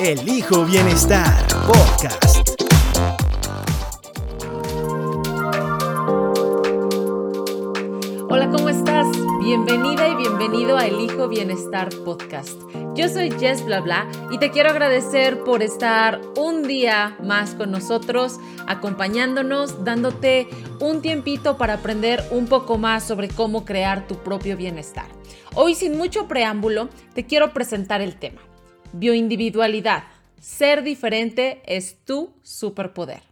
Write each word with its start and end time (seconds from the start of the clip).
Elijo 0.00 0.64
Bienestar 0.64 1.44
Podcast. 1.66 2.52
Hola, 8.30 8.48
¿cómo 8.48 8.68
estás? 8.68 9.08
Bienvenida 9.42 10.06
y 10.06 10.14
bienvenido 10.14 10.76
a 10.76 10.86
Elijo 10.86 11.26
Bienestar 11.26 11.88
Podcast. 12.04 12.60
Yo 12.94 13.08
soy 13.08 13.32
Jess 13.40 13.64
Bla 13.64 13.80
Bla 13.80 14.06
y 14.30 14.38
te 14.38 14.52
quiero 14.52 14.70
agradecer 14.70 15.42
por 15.42 15.64
estar 15.64 16.20
un 16.36 16.62
día 16.68 17.16
más 17.20 17.56
con 17.56 17.72
nosotros, 17.72 18.38
acompañándonos, 18.68 19.82
dándote 19.84 20.46
un 20.78 21.02
tiempito 21.02 21.56
para 21.56 21.74
aprender 21.74 22.22
un 22.30 22.46
poco 22.46 22.78
más 22.78 23.02
sobre 23.02 23.26
cómo 23.26 23.64
crear 23.64 24.06
tu 24.06 24.14
propio 24.14 24.56
bienestar. 24.56 25.06
Hoy, 25.56 25.74
sin 25.74 25.98
mucho 25.98 26.28
preámbulo, 26.28 26.88
te 27.14 27.26
quiero 27.26 27.52
presentar 27.52 28.00
el 28.00 28.14
tema. 28.14 28.47
Bioindividualidad. 28.92 30.04
Ser 30.40 30.82
diferente 30.82 31.62
es 31.66 32.04
tu 32.04 32.34
superpoder. 32.42 33.22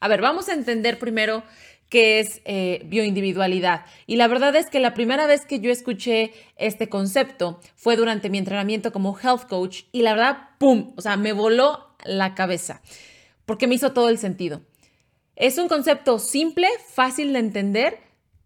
A 0.00 0.08
ver, 0.08 0.20
vamos 0.20 0.48
a 0.48 0.54
entender 0.54 0.98
primero 0.98 1.42
qué 1.88 2.20
es 2.20 2.40
eh, 2.44 2.82
bioindividualidad. 2.86 3.84
Y 4.06 4.16
la 4.16 4.26
verdad 4.28 4.56
es 4.56 4.70
que 4.70 4.80
la 4.80 4.94
primera 4.94 5.26
vez 5.26 5.44
que 5.44 5.60
yo 5.60 5.70
escuché 5.70 6.32
este 6.56 6.88
concepto 6.88 7.60
fue 7.76 7.96
durante 7.96 8.30
mi 8.30 8.38
entrenamiento 8.38 8.92
como 8.92 9.18
health 9.18 9.46
coach 9.48 9.82
y 9.92 10.02
la 10.02 10.14
verdad, 10.14 10.48
¡pum! 10.58 10.94
O 10.96 11.02
sea, 11.02 11.16
me 11.16 11.32
voló 11.32 11.94
la 12.04 12.34
cabeza 12.34 12.80
porque 13.44 13.66
me 13.66 13.74
hizo 13.74 13.92
todo 13.92 14.08
el 14.08 14.18
sentido. 14.18 14.62
Es 15.36 15.58
un 15.58 15.68
concepto 15.68 16.18
simple, 16.18 16.68
fácil 16.88 17.32
de 17.32 17.40
entender, 17.40 17.98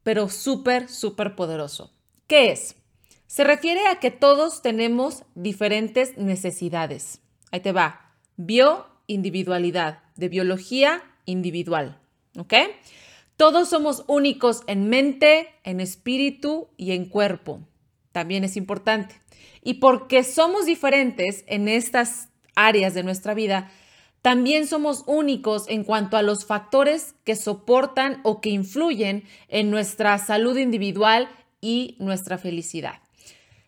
pero 0.03 0.29
súper, 0.29 0.89
súper 0.89 1.37
poderoso. 1.37 1.93
¿Qué 2.27 2.51
es? 2.51 2.77
Se 3.27 3.45
refiere 3.45 3.87
a 3.89 3.97
que 4.01 4.11
todos 4.11 4.63
tenemos 4.63 5.25
diferentes 5.35 6.17
necesidades. 6.17 7.21
Ahí 7.51 7.61
te 7.61 7.73
va. 7.73 8.13
Bioindividualidad, 8.37 10.03
de 10.17 10.29
biología 10.29 11.03
individual. 11.25 11.99
¿Ok? 12.39 12.55
Todos 13.37 13.69
somos 13.69 14.05
únicos 14.07 14.63
en 14.67 14.89
mente, 14.89 15.49
en 15.65 15.81
espíritu 15.81 16.69
y 16.77 16.93
en 16.93 17.07
cuerpo. 17.07 17.61
También 18.13 18.45
es 18.45 18.57
importante. 18.57 19.21
Y 19.63 19.75
porque 19.75 20.23
somos 20.23 20.65
diferentes 20.65 21.45
en 21.47 21.69
estas 21.69 22.29
áreas 22.55 22.95
de 22.95 23.03
nuestra 23.03 23.35
vida, 23.35 23.71
también 24.23 24.67
somos 24.67 25.05
únicos 25.07 25.69
en 25.69 25.85
cuanto 25.85 26.17
a 26.17 26.23
los 26.23 26.47
factores 26.47 27.15
que 27.25 27.37
soportan 27.37 28.21
o 28.25 28.41
que 28.41 28.51
influyen 28.51 29.25
en 29.49 29.71
nuestra 29.71 30.17
salud 30.19 30.57
individual 30.57 31.29
y 31.61 31.97
nuestra 31.99 32.39
felicidad. 32.39 33.06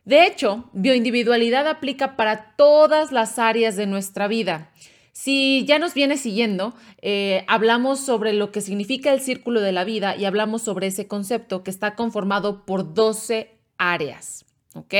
De 0.08 0.24
hecho, 0.26 0.64
bioindividualidad 0.72 1.68
aplica 1.68 2.16
para 2.16 2.54
todas 2.56 3.12
las 3.12 3.38
áreas 3.38 3.76
de 3.76 3.86
nuestra 3.86 4.26
vida. 4.26 4.72
Si 5.12 5.66
ya 5.66 5.78
nos 5.78 5.92
viene 5.92 6.16
siguiendo, 6.16 6.72
eh, 7.02 7.44
hablamos 7.46 8.00
sobre 8.00 8.32
lo 8.32 8.50
que 8.50 8.62
significa 8.62 9.12
el 9.12 9.20
círculo 9.20 9.60
de 9.60 9.72
la 9.72 9.84
vida 9.84 10.16
y 10.16 10.24
hablamos 10.24 10.62
sobre 10.62 10.86
ese 10.86 11.06
concepto 11.06 11.62
que 11.62 11.70
está 11.70 11.94
conformado 11.94 12.64
por 12.64 12.94
12 12.94 13.50
áreas. 13.76 14.47
¿Ok? 14.72 14.94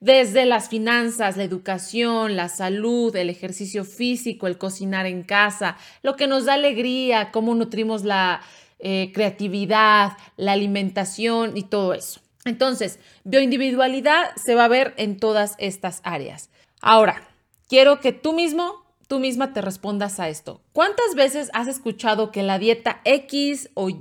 Desde 0.00 0.46
las 0.46 0.70
finanzas, 0.70 1.36
la 1.36 1.44
educación, 1.44 2.34
la 2.34 2.48
salud, 2.48 3.14
el 3.14 3.28
ejercicio 3.28 3.84
físico, 3.84 4.46
el 4.46 4.56
cocinar 4.56 5.04
en 5.04 5.22
casa, 5.22 5.76
lo 6.02 6.16
que 6.16 6.28
nos 6.28 6.46
da 6.46 6.54
alegría, 6.54 7.30
cómo 7.30 7.54
nutrimos 7.54 8.04
la 8.04 8.40
eh, 8.78 9.10
creatividad, 9.12 10.12
la 10.38 10.52
alimentación 10.52 11.58
y 11.58 11.64
todo 11.64 11.92
eso. 11.92 12.22
Entonces, 12.46 12.98
bioindividualidad 13.24 14.34
se 14.36 14.54
va 14.54 14.64
a 14.64 14.68
ver 14.68 14.94
en 14.96 15.18
todas 15.18 15.54
estas 15.58 16.00
áreas. 16.04 16.50
Ahora, 16.80 17.28
quiero 17.68 18.00
que 18.00 18.12
tú 18.12 18.32
mismo 18.32 18.86
tú 19.08 19.18
misma 19.18 19.52
te 19.52 19.62
respondas 19.62 20.20
a 20.20 20.28
esto. 20.28 20.60
¿Cuántas 20.72 21.14
veces 21.14 21.50
has 21.52 21.68
escuchado 21.68 22.32
que 22.32 22.42
la 22.42 22.58
dieta 22.58 23.00
X 23.04 23.70
o 23.74 23.88
Y 23.88 24.00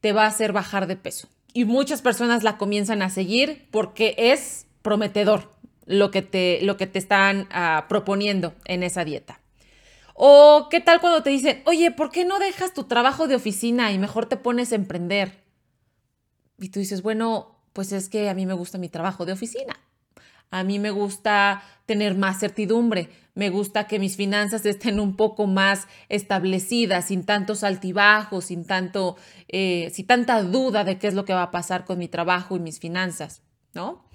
te 0.00 0.12
va 0.12 0.24
a 0.24 0.28
hacer 0.28 0.52
bajar 0.52 0.86
de 0.86 0.96
peso? 0.96 1.28
Y 1.52 1.64
muchas 1.64 2.02
personas 2.02 2.42
la 2.42 2.58
comienzan 2.58 3.02
a 3.02 3.10
seguir 3.10 3.66
porque 3.70 4.14
es 4.16 4.66
prometedor 4.82 5.50
lo 5.84 6.10
que 6.10 6.22
te, 6.22 6.60
lo 6.62 6.76
que 6.76 6.86
te 6.86 6.98
están 6.98 7.48
ah, 7.50 7.86
proponiendo 7.88 8.54
en 8.66 8.82
esa 8.82 9.04
dieta. 9.04 9.40
O 10.14 10.68
qué 10.70 10.80
tal 10.80 11.00
cuando 11.00 11.22
te 11.22 11.30
dicen, 11.30 11.62
oye, 11.66 11.90
¿por 11.90 12.10
qué 12.10 12.24
no 12.24 12.38
dejas 12.38 12.72
tu 12.72 12.84
trabajo 12.84 13.28
de 13.28 13.34
oficina 13.34 13.92
y 13.92 13.98
mejor 13.98 14.26
te 14.26 14.36
pones 14.36 14.72
a 14.72 14.76
emprender? 14.76 15.44
Y 16.58 16.70
tú 16.70 16.78
dices, 16.78 17.02
bueno, 17.02 17.55
pues 17.76 17.92
es 17.92 18.08
que 18.08 18.30
a 18.30 18.34
mí 18.34 18.46
me 18.46 18.54
gusta 18.54 18.78
mi 18.78 18.88
trabajo 18.88 19.26
de 19.26 19.32
oficina. 19.34 19.78
A 20.50 20.64
mí 20.64 20.78
me 20.78 20.90
gusta 20.90 21.62
tener 21.84 22.16
más 22.16 22.40
certidumbre, 22.40 23.10
me 23.34 23.50
gusta 23.50 23.86
que 23.86 23.98
mis 23.98 24.16
finanzas 24.16 24.64
estén 24.64 24.98
un 24.98 25.14
poco 25.14 25.46
más 25.46 25.86
establecidas, 26.08 27.08
sin 27.08 27.26
tantos 27.26 27.64
altibajos, 27.64 28.46
sin, 28.46 28.64
tanto, 28.64 29.18
eh, 29.48 29.90
sin 29.92 30.06
tanta 30.06 30.42
duda 30.42 30.84
de 30.84 30.96
qué 30.98 31.06
es 31.06 31.12
lo 31.12 31.26
que 31.26 31.34
va 31.34 31.42
a 31.42 31.50
pasar 31.50 31.84
con 31.84 31.98
mi 31.98 32.08
trabajo 32.08 32.56
y 32.56 32.60
mis 32.60 32.80
finanzas, 32.80 33.42
¿no? 33.74 34.08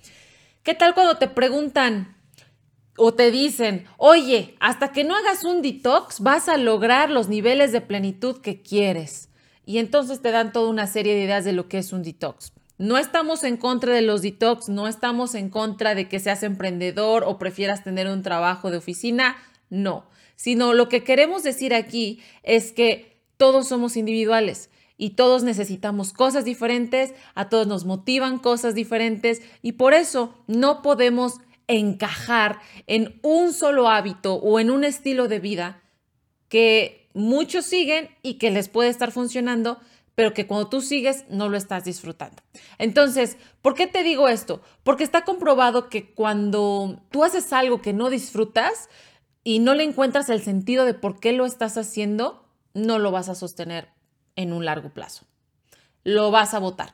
¿Qué 0.63 0.73
tal 0.73 0.95
cuando 0.95 1.17
te 1.17 1.27
preguntan 1.27 2.17
o 2.97 3.13
te 3.13 3.29
dicen, 3.29 3.85
oye, 3.97 4.55
hasta 4.59 4.91
que 4.91 5.03
no 5.03 5.15
hagas 5.15 5.43
un 5.43 5.61
detox 5.61 6.19
vas 6.21 6.49
a 6.49 6.57
lograr 6.57 7.11
los 7.11 7.29
niveles 7.29 7.71
de 7.71 7.81
plenitud 7.81 8.41
que 8.41 8.63
quieres? 8.63 9.29
Y 9.67 9.77
entonces 9.77 10.19
te 10.19 10.31
dan 10.31 10.51
toda 10.51 10.67
una 10.67 10.87
serie 10.87 11.13
de 11.13 11.25
ideas 11.25 11.45
de 11.45 11.53
lo 11.53 11.67
que 11.67 11.77
es 11.77 11.93
un 11.93 12.01
detox. 12.01 12.53
No 12.81 12.97
estamos 12.97 13.43
en 13.43 13.57
contra 13.57 13.93
de 13.93 14.01
los 14.01 14.23
detox, 14.23 14.67
no 14.67 14.87
estamos 14.87 15.35
en 15.35 15.51
contra 15.51 15.93
de 15.93 16.09
que 16.09 16.19
seas 16.19 16.41
emprendedor 16.41 17.23
o 17.23 17.37
prefieras 17.37 17.83
tener 17.83 18.07
un 18.07 18.23
trabajo 18.23 18.71
de 18.71 18.77
oficina, 18.77 19.37
no, 19.69 20.07
sino 20.35 20.73
lo 20.73 20.89
que 20.89 21.03
queremos 21.03 21.43
decir 21.43 21.75
aquí 21.75 22.21
es 22.41 22.71
que 22.71 23.21
todos 23.37 23.67
somos 23.67 23.97
individuales 23.97 24.71
y 24.97 25.11
todos 25.11 25.43
necesitamos 25.43 26.11
cosas 26.11 26.43
diferentes, 26.43 27.13
a 27.35 27.49
todos 27.49 27.67
nos 27.67 27.85
motivan 27.85 28.39
cosas 28.39 28.73
diferentes 28.73 29.43
y 29.61 29.73
por 29.73 29.93
eso 29.93 30.33
no 30.47 30.81
podemos 30.81 31.35
encajar 31.67 32.61
en 32.87 33.19
un 33.21 33.53
solo 33.53 33.89
hábito 33.89 34.33
o 34.33 34.59
en 34.59 34.71
un 34.71 34.85
estilo 34.85 35.27
de 35.27 35.39
vida 35.39 35.83
que 36.49 37.07
muchos 37.13 37.63
siguen 37.63 38.09
y 38.23 38.39
que 38.39 38.49
les 38.49 38.69
puede 38.69 38.89
estar 38.89 39.11
funcionando, 39.11 39.79
pero 40.21 40.35
que 40.35 40.45
cuando 40.45 40.69
tú 40.69 40.81
sigues 40.81 41.25
no 41.29 41.49
lo 41.49 41.57
estás 41.57 41.83
disfrutando. 41.83 42.43
Entonces, 42.77 43.37
¿por 43.63 43.73
qué 43.73 43.87
te 43.87 44.03
digo 44.03 44.27
esto? 44.27 44.61
Porque 44.83 45.03
está 45.03 45.23
comprobado 45.23 45.89
que 45.89 46.13
cuando 46.13 47.01
tú 47.09 47.23
haces 47.23 47.51
algo 47.53 47.81
que 47.81 47.91
no 47.91 48.11
disfrutas 48.11 48.87
y 49.43 49.57
no 49.57 49.73
le 49.73 49.81
encuentras 49.81 50.29
el 50.29 50.43
sentido 50.43 50.85
de 50.85 50.93
por 50.93 51.19
qué 51.19 51.33
lo 51.33 51.47
estás 51.47 51.75
haciendo, 51.75 52.47
no 52.75 52.99
lo 52.99 53.09
vas 53.09 53.29
a 53.29 53.33
sostener 53.33 53.87
en 54.35 54.53
un 54.53 54.63
largo 54.63 54.89
plazo. 54.89 55.25
Lo 56.03 56.29
vas 56.29 56.53
a 56.53 56.59
votar 56.59 56.93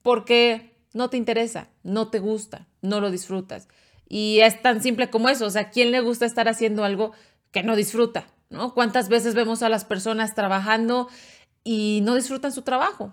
porque 0.00 0.74
no 0.94 1.10
te 1.10 1.18
interesa, 1.18 1.68
no 1.82 2.08
te 2.08 2.18
gusta, 2.18 2.66
no 2.80 3.02
lo 3.02 3.10
disfrutas. 3.10 3.68
Y 4.08 4.40
es 4.40 4.62
tan 4.62 4.82
simple 4.82 5.10
como 5.10 5.28
eso, 5.28 5.44
o 5.44 5.50
sea, 5.50 5.68
¿quién 5.68 5.90
le 5.90 6.00
gusta 6.00 6.24
estar 6.24 6.48
haciendo 6.48 6.82
algo 6.82 7.12
que 7.52 7.62
no 7.62 7.76
disfruta? 7.76 8.26
¿No? 8.48 8.72
¿Cuántas 8.72 9.10
veces 9.10 9.34
vemos 9.34 9.62
a 9.62 9.68
las 9.68 9.84
personas 9.84 10.34
trabajando 10.34 11.10
y 11.70 12.00
no 12.02 12.14
disfrutan 12.14 12.50
su 12.50 12.62
trabajo. 12.62 13.12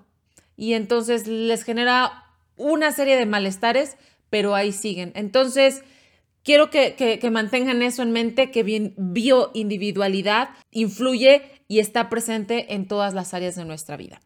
Y 0.56 0.76
entonces 0.76 1.28
les 1.28 1.64
genera 1.64 2.24
una 2.56 2.94
serie 2.94 3.18
de 3.18 3.26
malestares, 3.26 3.98
pero 4.30 4.56
ahí 4.56 4.72
siguen. 4.72 5.12
Entonces, 5.14 5.84
quiero 6.42 6.70
que, 6.70 7.20
mantengan 7.30 7.82
eso 7.82 8.02
en 8.02 8.14
mente, 8.14 8.52
que 8.52 8.64
bioindividualidad 8.64 10.52
influye 10.72 11.42
y 11.68 11.80
está 11.80 12.08
presente 12.08 12.74
en 12.76 12.88
todas 12.88 13.14
las 13.14 13.34
áreas 13.34 13.58
de 13.58 13.66
nuestra 13.66 13.98
vida. 13.98 14.22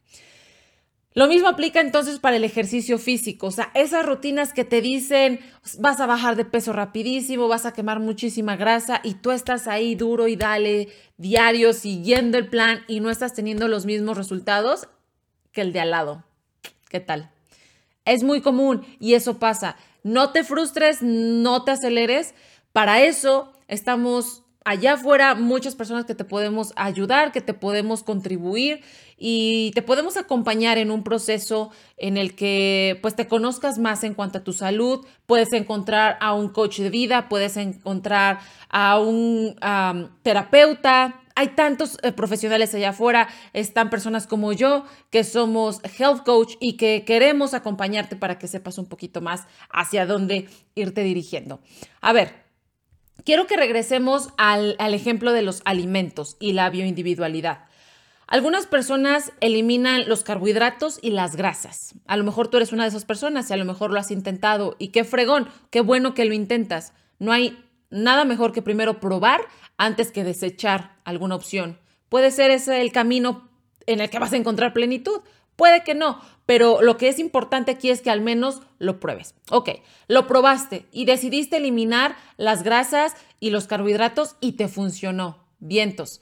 Lo 1.16 1.28
mismo 1.28 1.48
aplica 1.48 1.82
entonces 1.82 2.20
para 2.20 2.36
el 2.36 2.44
ejercicio 2.44 3.00
físico, 3.00 3.48
o 3.48 3.52
sea, 3.52 3.72
esas 3.74 4.06
rutinas 4.06 4.54
que 4.54 4.64
te 4.64 4.80
dicen 4.80 5.40
vas 5.80 6.00
a 6.00 6.06
bajar 6.06 6.36
de 6.36 6.46
peso 6.46 6.72
rapidísimo, 6.72 7.48
vas 7.48 7.66
a 7.66 7.74
quemar 7.74 8.00
muchísima 8.00 8.56
grasa 8.56 9.02
y 9.04 9.16
tú 9.16 9.32
estás 9.32 9.68
ahí 9.68 9.96
duro 9.96 10.28
y 10.28 10.36
dale 10.36 10.90
diario 11.18 11.74
siguiendo 11.74 12.38
el 12.38 12.48
plan 12.48 12.84
y 12.88 13.00
no 13.00 13.10
estás 13.10 13.34
teniendo 13.34 13.68
los 13.68 13.88
mismos 13.88 14.18
resultados 14.18 14.88
que 15.52 15.62
el 15.62 15.74
de 15.74 15.80
al 15.80 15.92
lado. 15.92 16.24
¿Qué 16.90 17.00
tal? 17.00 17.32
Es 18.06 18.24
muy 18.24 18.42
común 18.42 18.86
y 19.00 19.16
eso 19.16 19.40
pasa. 19.40 19.78
No 20.04 20.32
te 20.32 20.44
frustres, 20.44 21.02
no 21.02 21.64
te 21.64 21.72
aceleres. 21.72 22.36
Para 22.72 23.04
eso 23.04 23.52
estamos 23.68 24.44
allá 24.66 24.94
afuera 24.94 25.36
muchas 25.36 25.76
personas 25.76 26.06
que 26.06 26.16
te 26.16 26.26
podemos 26.26 26.74
ayudar, 26.76 27.32
que 27.32 27.42
te 27.42 27.54
podemos 27.54 28.04
contribuir 28.04 28.82
y 29.20 29.72
te 29.76 29.82
podemos 29.82 30.16
acompañar 30.18 30.78
en 30.78 30.90
un 30.90 31.04
proceso 31.04 31.72
en 31.98 32.18
el 32.18 32.36
que 32.36 32.98
pues 33.02 33.16
te 33.16 33.28
conozcas 33.28 33.78
más 33.78 34.04
en 34.04 34.14
cuanto 34.14 34.40
a 34.40 34.44
tu 34.44 34.54
salud, 34.54 35.06
puedes 35.26 35.52
encontrar 35.52 36.18
a 36.22 36.34
un 36.34 36.50
coach 36.50 36.80
de 36.80 36.90
vida, 36.90 37.28
puedes 37.28 37.58
encontrar 37.58 38.40
a 38.70 39.00
un 39.00 39.56
terapeuta, 40.24 41.22
hay 41.40 41.50
tantos 41.50 41.98
eh, 42.04 42.12
profesionales 42.12 42.76
allá 42.76 42.90
afuera, 42.90 43.30
están 43.54 43.90
personas 43.90 44.28
como 44.28 44.52
yo 44.52 44.86
que 45.10 45.24
somos 45.24 45.80
health 45.98 46.24
coach 46.26 46.56
y 46.60 46.76
que 46.76 47.06
queremos 47.06 47.54
acompañarte 47.54 48.18
para 48.18 48.38
que 48.38 48.48
sepas 48.48 48.78
un 48.78 48.88
poquito 48.88 49.22
más 49.22 49.46
hacia 49.70 50.06
dónde 50.06 50.50
irte 50.76 51.02
dirigiendo. 51.02 51.62
A 52.02 52.12
ver, 52.12 52.44
quiero 53.24 53.48
que 53.48 53.56
regresemos 53.56 54.30
al, 54.38 54.76
al 54.80 54.94
ejemplo 54.94 55.32
de 55.32 55.42
los 55.42 55.62
alimentos 55.64 56.36
y 56.42 56.52
la 56.52 56.70
bioindividualidad. 56.70 57.69
Algunas 58.30 58.68
personas 58.68 59.34
eliminan 59.42 60.08
los 60.08 60.22
carbohidratos 60.22 61.00
y 61.02 61.10
las 61.10 61.36
grasas. 61.36 61.96
A 62.06 62.16
lo 62.16 62.24
mejor 62.24 62.48
tú 62.48 62.58
eres 62.58 62.72
una 62.72 62.84
de 62.84 62.90
esas 62.90 63.04
personas 63.04 63.50
y 63.50 63.54
a 63.54 63.58
lo 63.58 63.66
mejor 63.66 63.90
lo 63.90 64.00
has 64.00 64.12
intentado 64.12 64.76
y 64.78 64.90
qué 64.90 65.04
fregón, 65.04 65.48
qué 65.72 65.82
bueno 65.82 66.14
que 66.14 66.26
lo 66.26 66.36
intentas. 66.36 66.94
No 67.18 67.32
hay 67.32 67.58
nada 67.90 68.26
mejor 68.26 68.52
que 68.52 68.62
primero 68.62 69.00
probar 69.00 69.42
antes 69.78 70.12
que 70.12 70.24
desechar 70.24 70.96
alguna 71.06 71.34
opción. 71.34 71.80
Puede 72.08 72.30
ser 72.30 72.52
ese 72.52 72.82
el 72.82 72.92
camino 72.92 73.50
en 73.88 74.00
el 74.00 74.12
que 74.12 74.20
vas 74.20 74.34
a 74.34 74.38
encontrar 74.38 74.74
plenitud. 74.74 75.22
Puede 75.56 75.84
que 75.84 75.96
no, 75.96 76.22
pero 76.46 76.84
lo 76.84 76.98
que 76.98 77.08
es 77.08 77.18
importante 77.18 77.72
aquí 77.72 77.90
es 77.90 78.02
que 78.02 78.12
al 78.12 78.22
menos 78.22 78.62
lo 78.78 79.00
pruebes. 79.00 79.34
Ok, 79.50 79.70
lo 80.08 80.28
probaste 80.28 80.86
y 80.92 81.06
decidiste 81.06 81.58
eliminar 81.58 82.16
las 82.38 82.62
grasas 82.62 83.16
y 83.40 83.50
los 83.50 83.66
carbohidratos 83.66 84.36
y 84.40 84.52
te 84.52 84.68
funcionó. 84.68 85.48
Vientos. 85.58 86.22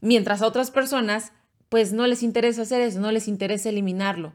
Mientras 0.00 0.42
otras 0.42 0.70
personas, 0.70 1.32
pues 1.68 1.92
no 1.92 2.06
les 2.06 2.22
interesa 2.22 2.62
hacer 2.62 2.80
eso, 2.80 3.00
no 3.00 3.12
les 3.12 3.28
interesa 3.28 3.68
eliminarlo. 3.68 4.34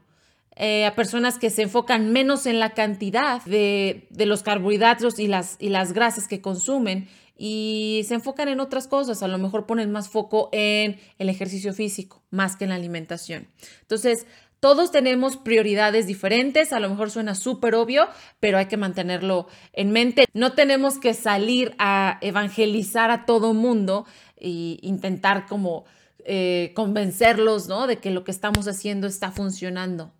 Eh, 0.54 0.84
a 0.84 0.94
personas 0.94 1.38
que 1.38 1.48
se 1.48 1.62
enfocan 1.62 2.12
menos 2.12 2.44
en 2.44 2.60
la 2.60 2.74
cantidad 2.74 3.42
de, 3.44 4.06
los 4.18 4.42
carbohidratos 4.42 5.18
y 5.18 5.26
las, 5.26 5.56
y 5.58 5.70
las 5.70 5.94
grasas 5.94 6.28
que 6.28 6.42
consumen 6.42 7.08
y 7.38 8.02
se 8.06 8.14
enfocan 8.14 8.48
en 8.48 8.60
otras 8.60 8.86
cosas. 8.86 9.22
A 9.22 9.28
lo 9.28 9.38
mejor 9.38 9.64
ponen 9.64 9.90
más 9.90 10.10
foco 10.10 10.50
en 10.52 11.00
el 11.18 11.28
ejercicio 11.30 11.72
físico 11.72 12.22
más 12.30 12.56
que 12.56 12.64
en 12.64 12.70
la 12.70 12.76
alimentación. 12.76 13.48
Entonces, 13.80 14.26
todos 14.60 14.92
tenemos 14.92 15.38
prioridades 15.38 16.06
diferentes, 16.06 16.72
a 16.72 16.78
lo 16.78 16.88
mejor 16.88 17.10
suena 17.10 17.34
súper 17.34 17.74
obvio, 17.74 18.06
pero 18.38 18.58
hay 18.58 18.66
que 18.66 18.76
mantenerlo 18.76 19.48
en 19.72 19.90
mente. 19.90 20.26
No 20.34 20.52
tenemos 20.52 20.98
que 20.98 21.14
salir 21.14 21.74
a 21.78 22.18
evangelizar 22.20 23.10
a 23.10 23.24
todo 23.26 23.54
mundo 23.54 24.06
e 24.42 24.78
intentar 24.82 25.46
como 25.46 25.84
eh, 26.24 26.72
convencerlos 26.74 27.68
¿no? 27.68 27.86
de 27.86 27.98
que 27.98 28.10
lo 28.10 28.24
que 28.24 28.32
estamos 28.32 28.66
haciendo 28.66 29.06
está 29.06 29.30
funcionando. 29.30 30.12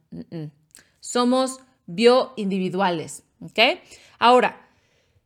Somos 1.00 1.58
bioindividuales, 1.86 3.24
¿ok? 3.40 3.58
Ahora, 4.18 4.68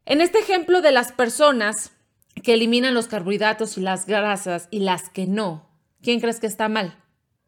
en 0.06 0.22
este 0.22 0.38
ejemplo 0.38 0.80
de 0.80 0.92
las 0.92 1.12
personas 1.12 1.92
que 2.42 2.54
eliminan 2.54 2.94
los 2.94 3.06
carbohidratos 3.06 3.76
y 3.76 3.82
las 3.82 4.06
grasas 4.06 4.68
y 4.70 4.80
las 4.80 5.10
que 5.10 5.26
no, 5.26 5.68
¿quién 6.02 6.20
crees 6.20 6.40
que 6.40 6.46
está 6.46 6.68
mal? 6.68 6.96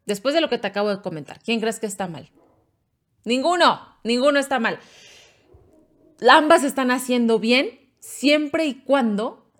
Después 0.05 0.35
de 0.35 0.41
lo 0.41 0.49
que 0.49 0.57
te 0.59 0.67
acabo 0.67 0.89
de 0.89 1.01
comentar, 1.01 1.39
¿quién 1.43 1.59
crees 1.59 1.79
que 1.79 1.87
está 1.87 2.07
mal? 2.07 2.31
Ninguno, 3.25 3.97
ninguno 4.03 4.39
está 4.39 4.59
mal. 4.59 4.79
Ambas 6.27 6.63
están 6.63 6.91
haciendo 6.91 7.39
bien 7.39 7.91
siempre 7.99 8.65
y 8.65 8.75
cuando 8.75 9.51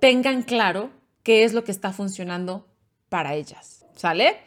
tengan 0.00 0.42
claro 0.42 0.90
qué 1.28 1.44
es 1.44 1.52
lo 1.52 1.62
que 1.62 1.72
está 1.72 1.92
funcionando 1.92 2.66
para 3.10 3.34
ellas. 3.34 3.84
¿Sale? 3.96 4.38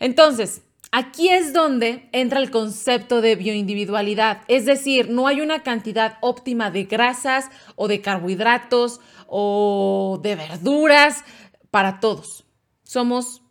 Entonces, 0.00 0.62
Aquí 0.92 1.28
es 1.28 1.52
donde 1.52 2.08
entra 2.10 2.40
el 2.40 2.50
concepto 2.50 3.20
de 3.20 3.36
bioindividualidad, 3.36 4.42
es 4.48 4.64
decir, 4.64 5.08
no 5.08 5.28
hay 5.28 5.40
una 5.40 5.62
cantidad 5.62 6.18
óptima 6.20 6.72
de 6.72 6.82
grasas 6.82 7.48
o 7.76 7.86
de 7.86 8.00
carbohidratos 8.00 8.98
o 9.28 10.18
de 10.20 10.34
verduras 10.34 11.22
para 11.70 12.00
todos. 12.00 12.44
Somos 12.82 13.42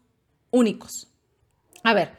únicos. 0.52 1.08
A 1.82 1.94
ver, 1.94 2.12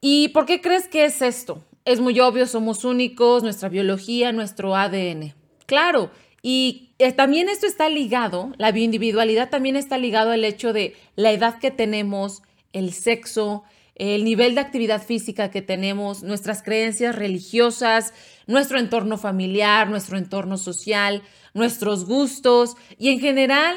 ¿y 0.00 0.30
por 0.30 0.44
qué 0.44 0.60
crees 0.60 0.88
que 0.88 1.04
es 1.04 1.22
esto? 1.22 1.62
Es 1.84 2.00
muy 2.00 2.18
obvio, 2.18 2.48
somos 2.48 2.84
únicos, 2.84 3.44
nuestra 3.44 3.68
biología, 3.68 4.32
nuestro 4.32 4.74
ADN. 4.74 5.36
Claro, 5.66 6.10
y 6.42 6.94
eh, 6.98 7.12
también 7.12 7.48
esto 7.48 7.66
está 7.66 7.88
ligado, 7.88 8.52
la 8.58 8.72
bioindividualidad 8.72 9.48
también 9.48 9.76
está 9.76 9.96
ligado 9.96 10.32
al 10.32 10.44
hecho 10.44 10.72
de 10.72 10.96
la 11.14 11.30
edad 11.30 11.60
que 11.60 11.70
tenemos, 11.70 12.42
el 12.72 12.92
sexo, 12.92 13.62
el 13.94 14.24
nivel 14.24 14.56
de 14.56 14.62
actividad 14.62 15.00
física 15.00 15.50
que 15.50 15.62
tenemos, 15.62 16.24
nuestras 16.24 16.64
creencias 16.64 17.14
religiosas, 17.14 18.12
nuestro 18.48 18.80
entorno 18.80 19.18
familiar, 19.18 19.88
nuestro 19.88 20.18
entorno 20.18 20.58
social, 20.58 21.22
nuestros 21.54 22.06
gustos 22.06 22.76
y 22.98 23.10
en 23.10 23.20
general 23.20 23.76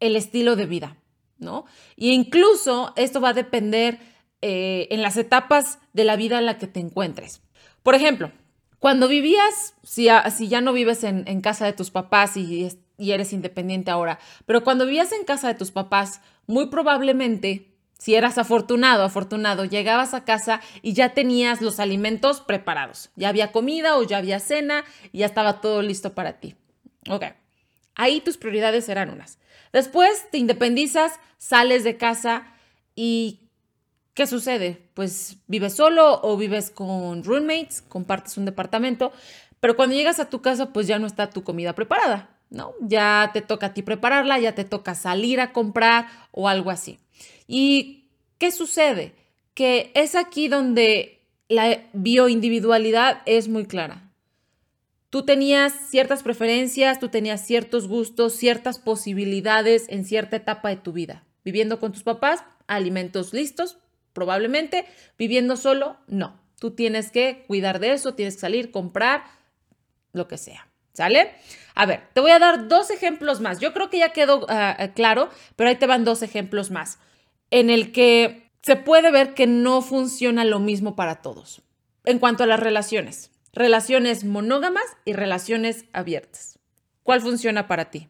el 0.00 0.16
estilo 0.16 0.56
de 0.56 0.66
vida, 0.66 0.96
¿no? 1.38 1.64
Y 1.94 2.10
incluso 2.10 2.92
esto 2.96 3.20
va 3.20 3.28
a 3.28 3.34
depender 3.34 4.00
eh, 4.42 4.88
en 4.90 5.02
las 5.02 5.16
etapas 5.16 5.78
de 5.92 6.04
la 6.04 6.16
vida 6.16 6.38
en 6.38 6.46
la 6.46 6.58
que 6.58 6.66
te 6.66 6.80
encuentres. 6.80 7.40
Por 7.82 7.94
ejemplo, 7.94 8.32
cuando 8.84 9.08
vivías, 9.08 9.72
si, 9.82 10.04
ya 10.04 10.60
no 10.60 10.74
vives 10.74 11.04
en, 11.04 11.40
casa 11.40 11.64
de 11.64 11.72
tus 11.72 11.90
papás 11.90 12.36
y, 12.36 12.68
eres 12.98 13.32
independiente 13.32 13.90
ahora, 13.90 14.18
pero 14.44 14.62
cuando 14.62 14.84
vivías 14.84 15.10
en 15.12 15.24
casa 15.24 15.48
de 15.48 15.54
tus 15.54 15.70
papás, 15.70 16.20
muy 16.46 16.66
probablemente 16.66 17.72
si 17.98 18.14
eras 18.14 18.36
afortunado, 18.36 19.02
afortunado, 19.02 19.64
llegabas 19.64 20.12
a 20.12 20.24
casa 20.26 20.60
y 20.82 20.92
ya 20.92 21.14
tenías 21.14 21.62
los 21.62 21.80
alimentos 21.80 22.42
preparados. 22.42 23.08
Ya 23.16 23.30
había 23.30 23.52
comida 23.52 23.96
o 23.96 24.02
ya 24.02 24.18
había 24.18 24.38
cena 24.38 24.84
y 25.12 25.20
ya 25.20 25.26
estaba 25.26 25.62
todo 25.62 25.80
listo 25.80 26.12
para 26.14 26.34
ti. 26.34 26.54
Ok, 27.08 27.24
ahí 27.94 28.20
tus 28.20 28.36
prioridades 28.36 28.86
eran 28.90 29.08
unas. 29.08 29.38
Después 29.72 30.30
te 30.30 30.36
independizas, 30.36 31.14
sales 31.38 31.84
de 31.84 31.96
casa 31.96 32.52
y 32.94 33.43
¿qué 34.14 34.26
sucede? 34.26 34.88
Pues 34.94 35.36
vives 35.46 35.74
solo 35.74 36.20
o 36.22 36.36
vives 36.36 36.70
con 36.70 37.22
roommates, 37.22 37.82
compartes 37.82 38.38
un 38.38 38.44
departamento, 38.44 39.12
pero 39.60 39.76
cuando 39.76 39.96
llegas 39.96 40.20
a 40.20 40.30
tu 40.30 40.40
casa 40.40 40.72
pues 40.72 40.86
ya 40.86 40.98
no 40.98 41.06
está 41.06 41.30
tu 41.30 41.42
comida 41.42 41.74
preparada, 41.74 42.38
¿no? 42.50 42.72
Ya 42.80 43.30
te 43.32 43.42
toca 43.42 43.66
a 43.66 43.74
ti 43.74 43.82
prepararla, 43.82 44.38
ya 44.38 44.54
te 44.54 44.64
toca 44.64 44.94
salir 44.94 45.40
a 45.40 45.52
comprar 45.52 46.06
o 46.30 46.48
algo 46.48 46.70
así. 46.70 46.98
¿Y 47.46 48.08
qué 48.38 48.52
sucede? 48.52 49.14
Que 49.52 49.90
es 49.94 50.14
aquí 50.14 50.48
donde 50.48 51.20
la 51.48 51.82
bioindividualidad 51.92 53.22
es 53.26 53.48
muy 53.48 53.66
clara. 53.66 54.10
Tú 55.10 55.24
tenías 55.24 55.72
ciertas 55.90 56.24
preferencias, 56.24 56.98
tú 56.98 57.08
tenías 57.08 57.46
ciertos 57.46 57.86
gustos, 57.86 58.32
ciertas 58.32 58.80
posibilidades 58.80 59.86
en 59.88 60.04
cierta 60.04 60.36
etapa 60.36 60.70
de 60.70 60.76
tu 60.76 60.92
vida. 60.92 61.24
Viviendo 61.44 61.78
con 61.78 61.92
tus 61.92 62.02
papás, 62.02 62.42
alimentos 62.66 63.32
listos, 63.32 63.78
probablemente. 64.14 64.86
Viviendo 65.18 65.56
solo, 65.56 65.98
no. 66.06 66.40
Tú 66.58 66.70
tienes 66.70 67.10
que 67.10 67.44
cuidar 67.46 67.80
de 67.80 67.92
eso, 67.92 68.14
tienes 68.14 68.36
que 68.36 68.40
salir, 68.40 68.70
comprar, 68.70 69.24
lo 70.12 70.26
que 70.28 70.38
sea. 70.38 70.66
¿Sale? 70.94 71.32
A 71.74 71.84
ver, 71.84 72.08
te 72.14 72.20
voy 72.20 72.30
a 72.30 72.38
dar 72.38 72.68
dos 72.68 72.90
ejemplos 72.90 73.42
más. 73.42 73.60
Yo 73.60 73.74
creo 73.74 73.90
que 73.90 73.98
ya 73.98 74.14
quedó 74.14 74.46
ah, 74.48 74.92
claro, 74.94 75.28
pero 75.56 75.68
ahí 75.68 75.76
te 75.76 75.86
van 75.86 76.04
dos 76.04 76.22
ejemplos 76.22 76.70
más 76.70 76.98
en 77.50 77.70
el 77.70 77.92
que 77.92 78.50
se 78.62 78.76
puede 78.76 79.10
ver 79.12 79.34
que 79.34 79.46
no 79.46 79.82
funciona 79.82 80.44
lo 80.44 80.58
mismo 80.58 80.96
para 80.96 81.22
todos. 81.22 81.62
En 82.04 82.18
cuanto 82.18 82.44
a 82.44 82.46
las 82.46 82.60
relaciones, 82.60 83.30
relaciones 83.52 84.24
monógamas 84.24 84.84
y 85.04 85.12
relaciones 85.12 85.84
abiertas. 85.92 86.58
¿Cuál 87.02 87.20
funciona 87.20 87.68
para 87.68 87.90
ti? 87.90 88.08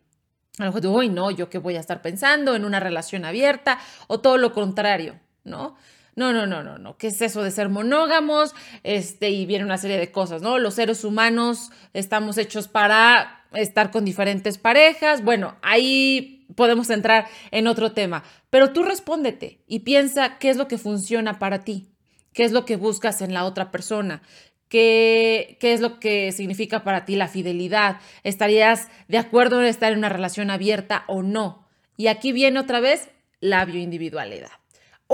A 0.58 0.64
lo 0.64 0.72
mejor, 0.72 0.86
uy, 0.86 1.08
no, 1.08 1.30
yo 1.30 1.50
qué 1.50 1.58
voy 1.58 1.76
a 1.76 1.80
estar 1.80 2.00
pensando 2.00 2.54
en 2.54 2.64
una 2.64 2.80
relación 2.80 3.24
abierta 3.24 3.78
o 4.06 4.20
todo 4.20 4.38
lo 4.38 4.52
contrario, 4.52 5.20
¿no? 5.44 5.76
No, 6.16 6.32
no, 6.32 6.46
no, 6.46 6.62
no, 6.62 6.78
no. 6.78 6.96
¿Qué 6.96 7.08
es 7.08 7.20
eso 7.22 7.42
de 7.42 7.50
ser 7.50 7.68
monógamos? 7.68 8.54
Este, 8.84 9.30
y 9.30 9.46
viene 9.46 9.64
una 9.64 9.78
serie 9.78 9.98
de 9.98 10.12
cosas, 10.12 10.42
¿no? 10.42 10.58
Los 10.58 10.74
seres 10.74 11.04
humanos 11.04 11.70
estamos 11.92 12.38
hechos 12.38 12.68
para 12.68 13.44
estar 13.52 13.90
con 13.90 14.04
diferentes 14.04 14.58
parejas. 14.58 15.24
Bueno, 15.24 15.56
ahí 15.62 16.46
podemos 16.54 16.90
entrar 16.90 17.26
en 17.50 17.66
otro 17.66 17.92
tema, 17.92 18.22
pero 18.50 18.72
tú 18.72 18.82
respóndete 18.82 19.60
y 19.66 19.80
piensa 19.80 20.38
qué 20.38 20.50
es 20.50 20.56
lo 20.56 20.68
que 20.68 20.78
funciona 20.78 21.38
para 21.38 21.64
ti, 21.64 21.88
qué 22.32 22.44
es 22.44 22.52
lo 22.52 22.64
que 22.64 22.76
buscas 22.76 23.20
en 23.22 23.34
la 23.34 23.44
otra 23.44 23.70
persona, 23.70 24.22
qué, 24.68 25.56
qué 25.60 25.72
es 25.72 25.80
lo 25.80 25.98
que 25.98 26.30
significa 26.32 26.84
para 26.84 27.04
ti 27.04 27.16
la 27.16 27.28
fidelidad, 27.28 27.98
estarías 28.22 28.88
de 29.08 29.18
acuerdo 29.18 29.60
en 29.60 29.66
estar 29.66 29.92
en 29.92 29.98
una 29.98 30.10
relación 30.10 30.50
abierta 30.50 31.04
o 31.08 31.22
no. 31.22 31.66
Y 31.96 32.08
aquí 32.08 32.32
viene 32.32 32.60
otra 32.60 32.80
vez 32.80 33.08
la 33.40 33.64
bioindividualidad. 33.64 34.50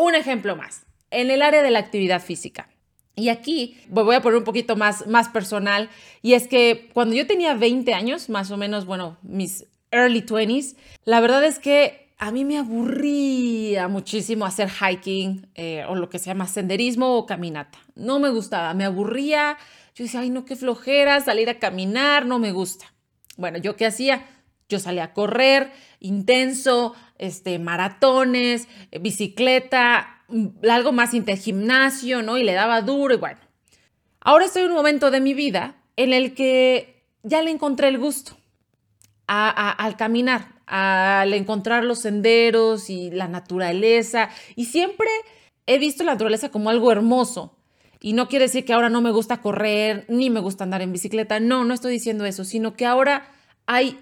Un 0.00 0.14
ejemplo 0.14 0.57
más, 0.57 0.87
en 1.11 1.30
el 1.30 1.42
área 1.42 1.62
de 1.62 1.71
la 1.71 1.78
actividad 1.78 2.23
física. 2.23 2.71
Y 3.16 3.28
aquí 3.28 3.76
voy 3.90 4.16
a 4.16 4.23
poner 4.23 4.38
un 4.38 4.45
poquito 4.45 4.75
más, 4.75 5.07
más 5.07 5.28
personal, 5.28 5.90
y 6.23 6.33
es 6.33 6.49
que 6.49 6.88
cuando 6.95 7.14
yo 7.14 7.26
tenía 7.26 7.52
20 7.52 7.92
años, 7.92 8.30
más 8.30 8.50
o 8.50 8.57
menos, 8.57 8.87
bueno, 8.87 9.19
mis 9.21 9.66
early 9.90 10.23
20s, 10.23 10.75
la 11.04 11.21
verdad 11.21 11.45
es 11.45 11.59
que 11.59 12.14
a 12.16 12.30
mí 12.30 12.47
me 12.47 12.57
aburría 12.57 13.88
muchísimo 13.88 14.47
hacer 14.47 14.71
hiking 14.71 15.50
eh, 15.54 15.85
o 15.87 15.95
lo 15.95 16.09
que 16.09 16.19
se 16.19 16.28
llama 16.30 16.49
senderismo 16.49 17.19
o 17.19 17.26
caminata. 17.26 17.78
No 17.95 18.21
me 18.21 18.30
gustaba, 18.30 18.73
me 18.73 18.87
aburría. 18.87 19.59
Yo 19.95 20.04
decía, 20.04 20.21
ay, 20.21 20.30
no, 20.30 20.47
qué 20.47 20.57
flojera 20.57 21.21
salir 21.21 21.50
a 21.50 21.59
caminar, 21.59 22.25
no 22.25 22.38
me 22.38 22.52
gusta. 22.52 22.87
Bueno, 23.37 23.59
¿yo 23.59 23.76
qué 23.76 23.85
hacía? 23.85 24.26
Yo 24.66 24.78
salía 24.78 25.04
a 25.04 25.12
correr, 25.12 25.73
intenso, 25.99 26.95
este, 27.21 27.59
maratones, 27.59 28.67
eh, 28.91 28.99
bicicleta, 28.99 30.25
mm, 30.29 30.69
algo 30.71 30.91
más 30.91 31.11
gimnasio, 31.11 32.23
¿no? 32.23 32.39
Y 32.39 32.45
le 32.45 32.55
daba 32.55 32.81
duro 32.81 33.15
y 33.15 33.19
bueno. 33.19 33.39
Ahora 34.21 34.47
estoy 34.47 34.62
en 34.62 34.71
un 34.71 34.77
momento 34.77 35.11
de 35.11 35.21
mi 35.21 35.35
vida 35.35 35.77
en 35.97 36.12
el 36.12 36.35
que 36.35 37.05
ya 37.23 37.43
le 37.43 37.50
encontré 37.50 37.89
el 37.89 37.99
gusto 37.99 38.37
al 39.27 39.97
caminar, 39.97 40.57
al 40.67 41.33
encontrar 41.35 41.85
los 41.85 42.00
senderos 42.00 42.91
y 42.91 43.11
la 43.11 43.29
naturaleza. 43.29 44.31
Y 44.57 44.65
siempre 44.65 45.09
he 45.67 45.79
visto 45.79 46.03
la 46.03 46.12
naturaleza 46.12 46.49
como 46.49 46.69
algo 46.69 46.91
hermoso. 46.91 47.57
Y 48.00 48.15
no 48.15 48.29
quiere 48.29 48.47
decir 48.47 48.65
que 48.65 48.73
ahora 48.73 48.89
no 48.89 49.03
me 49.03 49.12
gusta 49.12 49.41
correr, 49.41 50.05
ni 50.09 50.31
me 50.31 50.41
gusta 50.41 50.65
andar 50.65 50.83
en 50.83 50.93
bicicleta. 50.93 51.39
No, 51.39 51.65
no 51.65 51.75
estoy 51.75 51.93
diciendo 51.93 52.25
eso, 52.25 52.45
sino 52.45 52.75
que 52.75 52.87
ahora 52.87 53.31
hay 53.67 54.00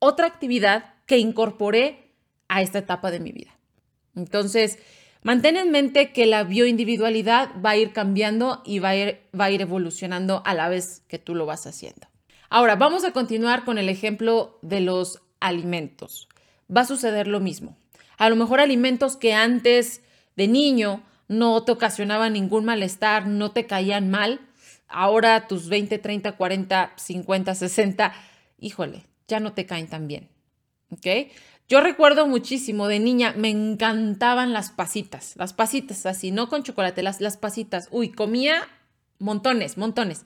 otra 0.00 0.26
actividad 0.26 0.94
que 1.06 1.18
incorporé 1.18 2.07
a 2.48 2.62
esta 2.62 2.78
etapa 2.78 3.10
de 3.10 3.20
mi 3.20 3.32
vida. 3.32 3.50
Entonces, 4.16 4.78
mantén 5.22 5.56
en 5.56 5.70
mente 5.70 6.12
que 6.12 6.26
la 6.26 6.44
bioindividualidad 6.44 7.50
va 7.64 7.70
a 7.70 7.76
ir 7.76 7.92
cambiando 7.92 8.62
y 8.64 8.78
va 8.78 8.90
a 8.90 8.96
ir, 8.96 9.20
va 9.38 9.46
a 9.46 9.50
ir 9.50 9.60
evolucionando 9.60 10.42
a 10.44 10.54
la 10.54 10.68
vez 10.68 11.02
que 11.08 11.18
tú 11.18 11.34
lo 11.34 11.46
vas 11.46 11.66
haciendo. 11.66 12.08
Ahora, 12.50 12.76
vamos 12.76 13.04
a 13.04 13.12
continuar 13.12 13.64
con 13.64 13.78
el 13.78 13.88
ejemplo 13.88 14.58
de 14.62 14.80
los 14.80 15.20
alimentos. 15.40 16.28
Va 16.74 16.82
a 16.82 16.86
suceder 16.86 17.26
lo 17.26 17.40
mismo. 17.40 17.76
A 18.16 18.28
lo 18.28 18.36
mejor 18.36 18.60
alimentos 18.60 19.16
que 19.16 19.34
antes 19.34 20.02
de 20.36 20.48
niño 20.48 21.02
no 21.28 21.62
te 21.62 21.72
ocasionaban 21.72 22.32
ningún 22.32 22.64
malestar, 22.64 23.26
no 23.26 23.52
te 23.52 23.66
caían 23.66 24.10
mal, 24.10 24.40
ahora 24.88 25.46
tus 25.46 25.68
20, 25.68 25.98
30, 25.98 26.32
40, 26.32 26.92
50, 26.96 27.54
60, 27.54 28.12
híjole, 28.58 29.04
ya 29.28 29.40
no 29.40 29.52
te 29.52 29.66
caen 29.66 29.88
tan 29.88 30.08
bien. 30.08 30.28
¿Ok? 30.90 31.30
Yo 31.68 31.82
recuerdo 31.82 32.26
muchísimo 32.26 32.88
de 32.88 32.98
niña, 32.98 33.34
me 33.36 33.50
encantaban 33.50 34.54
las 34.54 34.70
pasitas, 34.70 35.34
las 35.36 35.52
pasitas 35.52 36.06
así, 36.06 36.30
no 36.30 36.48
con 36.48 36.62
chocolate, 36.62 37.02
las, 37.02 37.20
las 37.20 37.36
pasitas. 37.36 37.88
Uy, 37.90 38.10
comía 38.10 38.66
montones, 39.18 39.76
montones. 39.76 40.24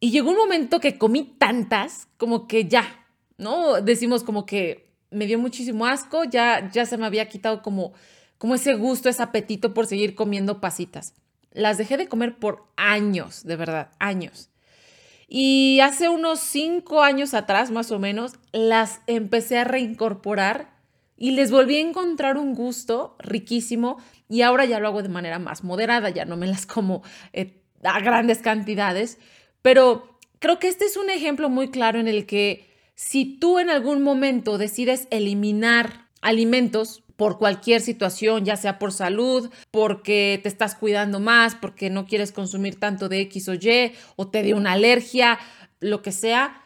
Y 0.00 0.10
llegó 0.10 0.30
un 0.30 0.38
momento 0.38 0.80
que 0.80 0.96
comí 0.96 1.24
tantas 1.24 2.08
como 2.16 2.48
que 2.48 2.66
ya, 2.66 3.06
¿no? 3.36 3.82
Decimos 3.82 4.24
como 4.24 4.46
que 4.46 4.88
me 5.10 5.26
dio 5.26 5.38
muchísimo 5.38 5.84
asco, 5.84 6.24
ya, 6.24 6.70
ya 6.72 6.86
se 6.86 6.96
me 6.96 7.04
había 7.04 7.28
quitado 7.28 7.60
como, 7.60 7.92
como 8.38 8.54
ese 8.54 8.74
gusto, 8.74 9.10
ese 9.10 9.22
apetito 9.22 9.74
por 9.74 9.86
seguir 9.86 10.14
comiendo 10.14 10.62
pasitas. 10.62 11.12
Las 11.52 11.76
dejé 11.76 11.98
de 11.98 12.08
comer 12.08 12.38
por 12.38 12.64
años, 12.76 13.44
de 13.44 13.56
verdad, 13.56 13.90
años. 13.98 14.48
Y 15.28 15.80
hace 15.80 16.08
unos 16.08 16.40
cinco 16.40 17.02
años 17.02 17.34
atrás, 17.34 17.70
más 17.70 17.90
o 17.90 17.98
menos, 17.98 18.34
las 18.52 19.00
empecé 19.06 19.58
a 19.58 19.64
reincorporar 19.64 20.76
y 21.16 21.32
les 21.32 21.50
volví 21.50 21.76
a 21.76 21.80
encontrar 21.80 22.36
un 22.36 22.54
gusto 22.54 23.16
riquísimo 23.18 23.96
y 24.28 24.42
ahora 24.42 24.64
ya 24.66 24.78
lo 24.78 24.88
hago 24.88 25.02
de 25.02 25.08
manera 25.08 25.38
más 25.38 25.64
moderada, 25.64 26.10
ya 26.10 26.24
no 26.24 26.36
me 26.36 26.46
las 26.46 26.66
como 26.66 27.02
eh, 27.32 27.62
a 27.82 28.00
grandes 28.00 28.38
cantidades, 28.38 29.18
pero 29.62 30.18
creo 30.38 30.58
que 30.58 30.68
este 30.68 30.84
es 30.84 30.96
un 30.96 31.10
ejemplo 31.10 31.48
muy 31.48 31.70
claro 31.70 31.98
en 31.98 32.08
el 32.08 32.26
que 32.26 32.70
si 32.94 33.38
tú 33.38 33.58
en 33.58 33.70
algún 33.70 34.02
momento 34.02 34.58
decides 34.58 35.08
eliminar 35.10 36.05
alimentos 36.20 37.02
por 37.16 37.38
cualquier 37.38 37.80
situación, 37.80 38.44
ya 38.44 38.56
sea 38.56 38.78
por 38.78 38.92
salud, 38.92 39.50
porque 39.70 40.38
te 40.42 40.48
estás 40.48 40.74
cuidando 40.74 41.18
más, 41.20 41.54
porque 41.54 41.88
no 41.88 42.06
quieres 42.06 42.32
consumir 42.32 42.78
tanto 42.78 43.08
de 43.08 43.20
X 43.22 43.48
o 43.48 43.54
Y, 43.54 43.92
o 44.16 44.28
te 44.28 44.42
dio 44.42 44.56
una 44.56 44.72
alergia, 44.72 45.38
lo 45.80 46.02
que 46.02 46.12
sea, 46.12 46.62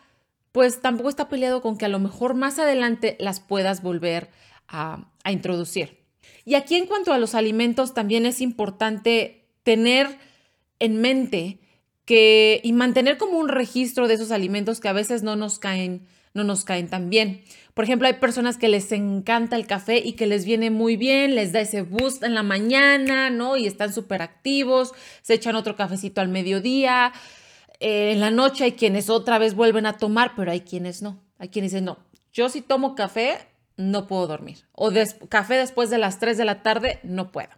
pues 0.53 0.81
tampoco 0.83 1.09
está 1.09 1.29
peleado 1.29 1.63
con 1.63 1.79
que 1.79 1.85
a 1.85 1.89
lo 1.89 2.01
mejor 2.01 2.35
más 2.35 2.59
adelante 2.59 3.17
las 3.21 3.39
puedas 3.39 3.83
volver 3.83 4.31
a, 4.67 5.09
a 5.23 5.33
introducir. 5.33 5.99
Y 6.45 6.55
aquí 6.55 6.77
en 6.77 6.87
cuanto 6.87 7.13
a 7.13 7.19
los 7.19 7.35
alimentos, 7.35 7.95
también 7.95 8.27
es 8.27 8.41
importante 8.41 9.45
tener 9.63 10.19
en 10.81 11.01
mente 11.01 11.61
y 12.13 12.73
mantener 12.73 13.19
como 13.19 13.39
un 13.39 13.49
registro 13.49 14.09
de 14.09 14.15
esos 14.15 14.33
alimentos 14.33 14.81
que 14.81 14.89
a 14.89 14.93
veces 14.93 15.23
no 15.23 15.37
nos 15.37 15.59
caen, 15.59 16.07
no 16.35 16.45
nos 16.45 16.65
caen 16.65 16.89
tan 16.89 17.11
bien. 17.11 17.43
Por 17.75 17.85
ejemplo, 17.85 18.07
hay 18.09 18.15
personas 18.15 18.57
que 18.57 18.69
les 18.69 18.93
encanta 18.93 19.57
el 19.57 19.67
café 19.67 19.99
y 19.99 20.13
que 20.13 20.27
les 20.27 20.45
viene 20.45 20.71
muy 20.71 20.97
bien, 20.97 21.35
les 21.35 21.53
da 21.53 21.61
ese 21.61 21.83
boost 21.83 22.23
en 22.23 22.35
la 22.35 22.43
mañana, 22.43 23.31
¿no? 23.31 23.57
Y 23.57 23.67
están 23.67 23.93
súper 23.93 24.23
activos, 24.23 24.93
se 25.23 25.35
echan 25.35 25.57
otro 25.57 25.77
cafecito 25.77 26.21
al 26.21 26.29
mediodía. 26.29 27.13
Eh, 27.81 28.13
en 28.13 28.21
la 28.21 28.31
noche 28.31 28.65
hay 28.65 28.73
quienes 28.73 29.09
otra 29.09 29.39
vez 29.39 29.55
vuelven 29.55 29.87
a 29.87 29.97
tomar, 29.97 30.33
pero 30.37 30.51
hay 30.51 30.61
quienes 30.61 31.03
no. 31.03 31.23
Hay 31.39 31.49
quienes 31.49 31.73
dicen, 31.73 31.87
no, 31.87 31.99
yo 32.33 32.49
si 32.49 32.61
tomo 32.61 32.95
café, 32.95 33.39
no 33.77 34.07
puedo 34.07 34.27
dormir. 34.27 34.59
O 34.73 34.93
café 35.29 35.55
después 35.55 35.91
de 35.91 35.99
las 35.99 36.19
3 36.19 36.37
de 36.37 36.45
la 36.45 36.63
tarde, 36.63 37.01
no 37.03 37.33
puedo. 37.33 37.51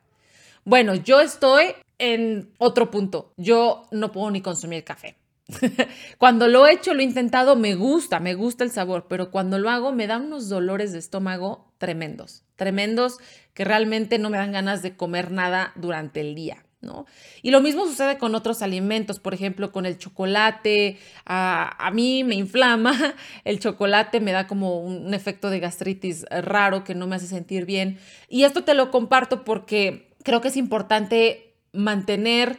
Bueno, 0.64 0.94
yo 0.94 1.20
estoy 1.20 1.74
en 1.98 2.52
otro 2.58 2.90
punto. 2.90 3.32
Yo 3.36 3.86
no 3.90 4.12
puedo 4.12 4.30
ni 4.30 4.40
consumir 4.40 4.84
café. 4.84 5.16
cuando 6.18 6.48
lo 6.48 6.66
he 6.66 6.72
hecho, 6.72 6.94
lo 6.94 7.00
he 7.00 7.04
intentado, 7.04 7.56
me 7.56 7.74
gusta, 7.74 8.20
me 8.20 8.34
gusta 8.34 8.64
el 8.64 8.70
sabor, 8.70 9.06
pero 9.08 9.30
cuando 9.30 9.58
lo 9.58 9.70
hago 9.70 9.92
me 9.92 10.06
dan 10.06 10.26
unos 10.26 10.48
dolores 10.48 10.92
de 10.92 10.98
estómago 10.98 11.72
tremendos, 11.78 12.44
tremendos 12.56 13.18
que 13.54 13.64
realmente 13.64 14.18
no 14.18 14.30
me 14.30 14.38
dan 14.38 14.52
ganas 14.52 14.82
de 14.82 14.96
comer 14.96 15.30
nada 15.30 15.72
durante 15.76 16.20
el 16.20 16.34
día. 16.34 16.64
¿No? 16.80 17.06
Y 17.42 17.52
lo 17.52 17.60
mismo 17.60 17.86
sucede 17.86 18.18
con 18.18 18.34
otros 18.34 18.60
alimentos, 18.60 19.20
por 19.20 19.34
ejemplo, 19.34 19.70
con 19.70 19.86
el 19.86 19.98
chocolate. 19.98 20.98
A, 21.24 21.92
mí 21.94 22.24
me 22.24 22.34
inflama, 22.34 23.14
el 23.44 23.60
chocolate 23.60 24.18
me 24.18 24.32
da 24.32 24.48
como 24.48 24.80
un 24.80 25.14
efecto 25.14 25.48
de 25.48 25.60
gastritis 25.60 26.24
raro 26.28 26.82
que 26.82 26.96
no 26.96 27.06
me 27.06 27.14
hace 27.14 27.28
sentir 27.28 27.66
bien. 27.66 28.00
Y 28.28 28.42
esto 28.42 28.64
te 28.64 28.74
lo 28.74 28.90
comparto 28.90 29.44
porque 29.44 30.12
creo 30.24 30.40
que 30.40 30.48
es 30.48 30.56
importante 30.56 31.54
mantener 31.72 32.58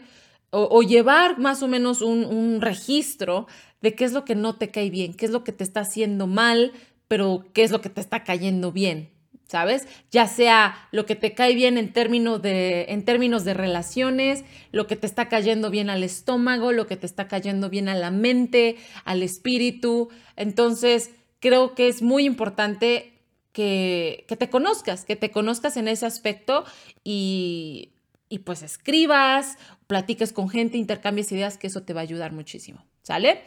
o, 0.56 0.84
llevar 0.84 1.40
más 1.40 1.64
o 1.64 1.68
menos 1.68 2.02
un, 2.02 2.62
registro 2.62 3.48
de 3.82 3.96
qué 3.96 4.06
es 4.06 4.14
lo 4.14 4.24
que 4.24 4.36
no 4.36 4.56
te 4.56 4.70
cae 4.70 4.92
bien, 4.92 5.16
qué 5.16 5.26
es 5.26 5.32
lo 5.32 5.44
que 5.44 5.52
te 5.52 5.64
está 5.64 5.82
haciendo 5.82 6.28
mal, 6.28 6.72
pero 7.08 7.44
qué 7.54 7.64
es 7.64 7.72
lo 7.72 7.82
que 7.82 7.90
te 7.90 8.00
está 8.00 8.24
cayendo 8.24 8.72
bien, 8.72 9.10
¿sabes? 9.48 9.88
Ya 10.12 10.28
sea 10.28 10.88
lo 10.92 11.08
que 11.08 11.16
te 11.16 11.34
cae 11.34 11.56
bien 11.56 11.80
en 11.80 11.92
términos 11.92 12.42
de, 12.42 12.86
en 12.90 13.04
términos 13.04 13.46
de 13.46 13.56
relaciones, 13.56 14.46
lo 14.72 14.86
que 14.86 14.96
te 14.96 15.08
está 15.08 15.28
cayendo 15.28 15.72
bien 15.72 15.90
al 15.90 16.04
estómago, 16.04 16.72
lo 16.72 16.86
que 16.86 16.98
te 16.98 17.08
está 17.08 17.28
cayendo 17.28 17.72
bien 17.72 17.90
a 17.90 17.96
la 17.96 18.12
mente, 18.12 18.78
al 19.06 19.24
espíritu. 19.24 20.10
Entonces, 20.36 21.10
creo 21.40 21.74
que 21.74 21.88
es 21.88 22.04
muy 22.04 22.26
importante 22.26 23.14
que, 23.54 24.26
te 24.28 24.50
conozcas, 24.50 25.04
que 25.04 25.16
te 25.16 25.32
conozcas 25.32 25.78
en 25.78 25.88
ese 25.88 26.06
aspecto 26.06 26.64
y, 27.04 27.93
pues 28.40 28.64
escribas, 28.64 29.58
platiques 29.88 30.34
con 30.34 30.50
gente, 30.50 30.78
intercambies 30.78 31.32
ideas, 31.32 31.58
que 31.58 31.68
eso 31.68 31.84
te 31.84 31.94
va 31.94 32.02
a 32.02 32.04
ayudar 32.04 32.32
muchísimo, 32.32 32.86
¿sale? 33.02 33.44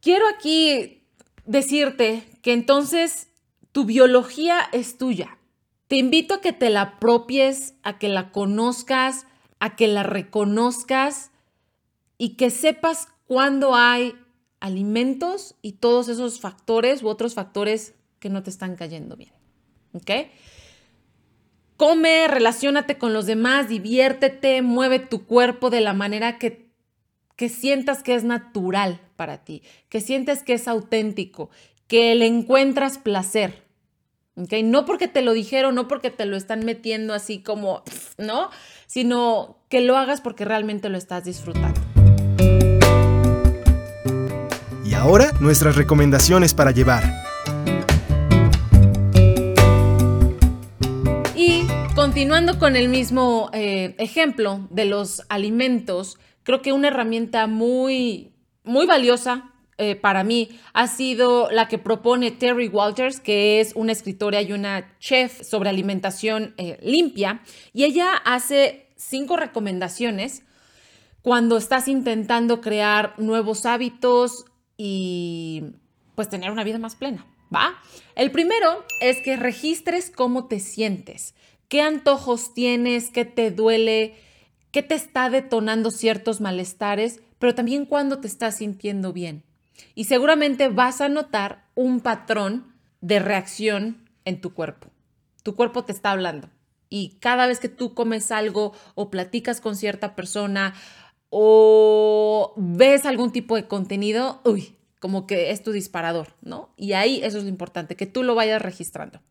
Quiero 0.00 0.26
aquí 0.28 1.04
decirte 1.44 2.24
que 2.42 2.52
entonces 2.52 3.28
tu 3.72 3.84
biología 3.84 4.60
es 4.72 4.98
tuya. 4.98 5.38
Te 5.88 5.96
invito 5.96 6.34
a 6.34 6.40
que 6.40 6.52
te 6.52 6.70
la 6.70 6.82
apropies, 6.82 7.74
a 7.82 7.98
que 7.98 8.08
la 8.08 8.32
conozcas, 8.32 9.26
a 9.60 9.76
que 9.76 9.88
la 9.88 10.02
reconozcas 10.02 11.30
y 12.18 12.36
que 12.36 12.50
sepas 12.50 13.08
cuándo 13.26 13.74
hay 13.74 14.14
alimentos 14.60 15.56
y 15.60 15.72
todos 15.72 16.08
esos 16.08 16.40
factores 16.40 17.02
u 17.02 17.08
otros 17.08 17.34
factores 17.34 17.94
que 18.18 18.30
no 18.30 18.42
te 18.42 18.50
están 18.50 18.76
cayendo 18.76 19.16
bien. 19.16 19.32
¿ok? 19.92 20.10
Come, 21.82 22.28
relacionate 22.28 22.96
con 22.96 23.12
los 23.12 23.26
demás, 23.26 23.68
diviértete, 23.68 24.62
mueve 24.62 25.00
tu 25.00 25.26
cuerpo 25.26 25.68
de 25.68 25.80
la 25.80 25.94
manera 25.94 26.38
que, 26.38 26.70
que 27.34 27.48
sientas 27.48 28.04
que 28.04 28.14
es 28.14 28.22
natural 28.22 29.00
para 29.16 29.38
ti, 29.42 29.64
que 29.88 30.00
sientes 30.00 30.44
que 30.44 30.52
es 30.52 30.68
auténtico, 30.68 31.50
que 31.88 32.14
le 32.14 32.28
encuentras 32.28 32.98
placer. 32.98 33.64
¿ok? 34.36 34.52
No 34.62 34.84
porque 34.84 35.08
te 35.08 35.22
lo 35.22 35.32
dijeron, 35.32 35.74
no 35.74 35.88
porque 35.88 36.12
te 36.12 36.24
lo 36.24 36.36
están 36.36 36.64
metiendo 36.64 37.14
así 37.14 37.42
como, 37.42 37.82
¿no? 38.16 38.50
Sino 38.86 39.58
que 39.68 39.80
lo 39.80 39.96
hagas 39.96 40.20
porque 40.20 40.44
realmente 40.44 40.88
lo 40.88 40.98
estás 40.98 41.24
disfrutando. 41.24 41.80
Y 44.84 44.94
ahora 44.94 45.32
nuestras 45.40 45.74
recomendaciones 45.74 46.54
para 46.54 46.70
llevar. 46.70 47.31
Continuando 52.12 52.58
con 52.58 52.76
el 52.76 52.90
mismo 52.90 53.48
eh, 53.54 53.94
ejemplo 53.96 54.68
de 54.68 54.84
los 54.84 55.22
alimentos, 55.30 56.18
creo 56.42 56.60
que 56.60 56.74
una 56.74 56.88
herramienta 56.88 57.46
muy, 57.46 58.34
muy 58.64 58.84
valiosa 58.84 59.50
eh, 59.78 59.96
para 59.96 60.22
mí 60.22 60.50
ha 60.74 60.88
sido 60.88 61.50
la 61.50 61.68
que 61.68 61.78
propone 61.78 62.30
Terry 62.30 62.68
Walters, 62.68 63.18
que 63.18 63.60
es 63.60 63.72
una 63.74 63.92
escritora 63.92 64.42
y 64.42 64.52
una 64.52 64.94
chef 64.98 65.40
sobre 65.42 65.70
alimentación 65.70 66.52
eh, 66.58 66.78
limpia. 66.82 67.40
Y 67.72 67.84
ella 67.84 68.12
hace 68.26 68.90
cinco 68.94 69.38
recomendaciones 69.38 70.42
cuando 71.22 71.56
estás 71.56 71.88
intentando 71.88 72.60
crear 72.60 73.14
nuevos 73.16 73.64
hábitos 73.64 74.44
y 74.76 75.62
pues 76.14 76.28
tener 76.28 76.50
una 76.50 76.62
vida 76.62 76.76
más 76.76 76.94
plena, 76.94 77.24
¿va? 77.52 77.80
El 78.16 78.30
primero 78.32 78.84
es 79.00 79.22
que 79.22 79.36
registres 79.36 80.10
cómo 80.10 80.46
te 80.46 80.60
sientes, 80.60 81.34
qué 81.72 81.80
antojos 81.80 82.52
tienes, 82.52 83.08
qué 83.08 83.24
te 83.24 83.50
duele, 83.50 84.14
qué 84.72 84.82
te 84.82 84.94
está 84.94 85.30
detonando 85.30 85.90
ciertos 85.90 86.42
malestares, 86.42 87.22
pero 87.38 87.54
también 87.54 87.86
cuándo 87.86 88.20
te 88.20 88.26
estás 88.26 88.58
sintiendo 88.58 89.14
bien. 89.14 89.42
Y 89.94 90.04
seguramente 90.04 90.68
vas 90.68 91.00
a 91.00 91.08
notar 91.08 91.64
un 91.74 92.00
patrón 92.00 92.74
de 93.00 93.20
reacción 93.20 94.06
en 94.26 94.42
tu 94.42 94.52
cuerpo. 94.52 94.88
Tu 95.44 95.56
cuerpo 95.56 95.82
te 95.82 95.92
está 95.92 96.10
hablando. 96.10 96.50
Y 96.90 97.16
cada 97.20 97.46
vez 97.46 97.58
que 97.58 97.70
tú 97.70 97.94
comes 97.94 98.30
algo 98.32 98.74
o 98.94 99.08
platicas 99.08 99.62
con 99.62 99.74
cierta 99.74 100.14
persona 100.14 100.74
o 101.30 102.52
ves 102.58 103.06
algún 103.06 103.32
tipo 103.32 103.56
de 103.56 103.66
contenido, 103.66 104.42
uy, 104.44 104.76
como 105.00 105.26
que 105.26 105.52
es 105.52 105.62
tu 105.62 105.72
disparador, 105.72 106.34
¿no? 106.42 106.74
Y 106.76 106.92
ahí 106.92 107.22
eso 107.24 107.38
es 107.38 107.44
lo 107.44 107.48
importante, 107.48 107.96
que 107.96 108.04
tú 108.04 108.24
lo 108.24 108.34
vayas 108.34 108.60
registrando. 108.60 109.22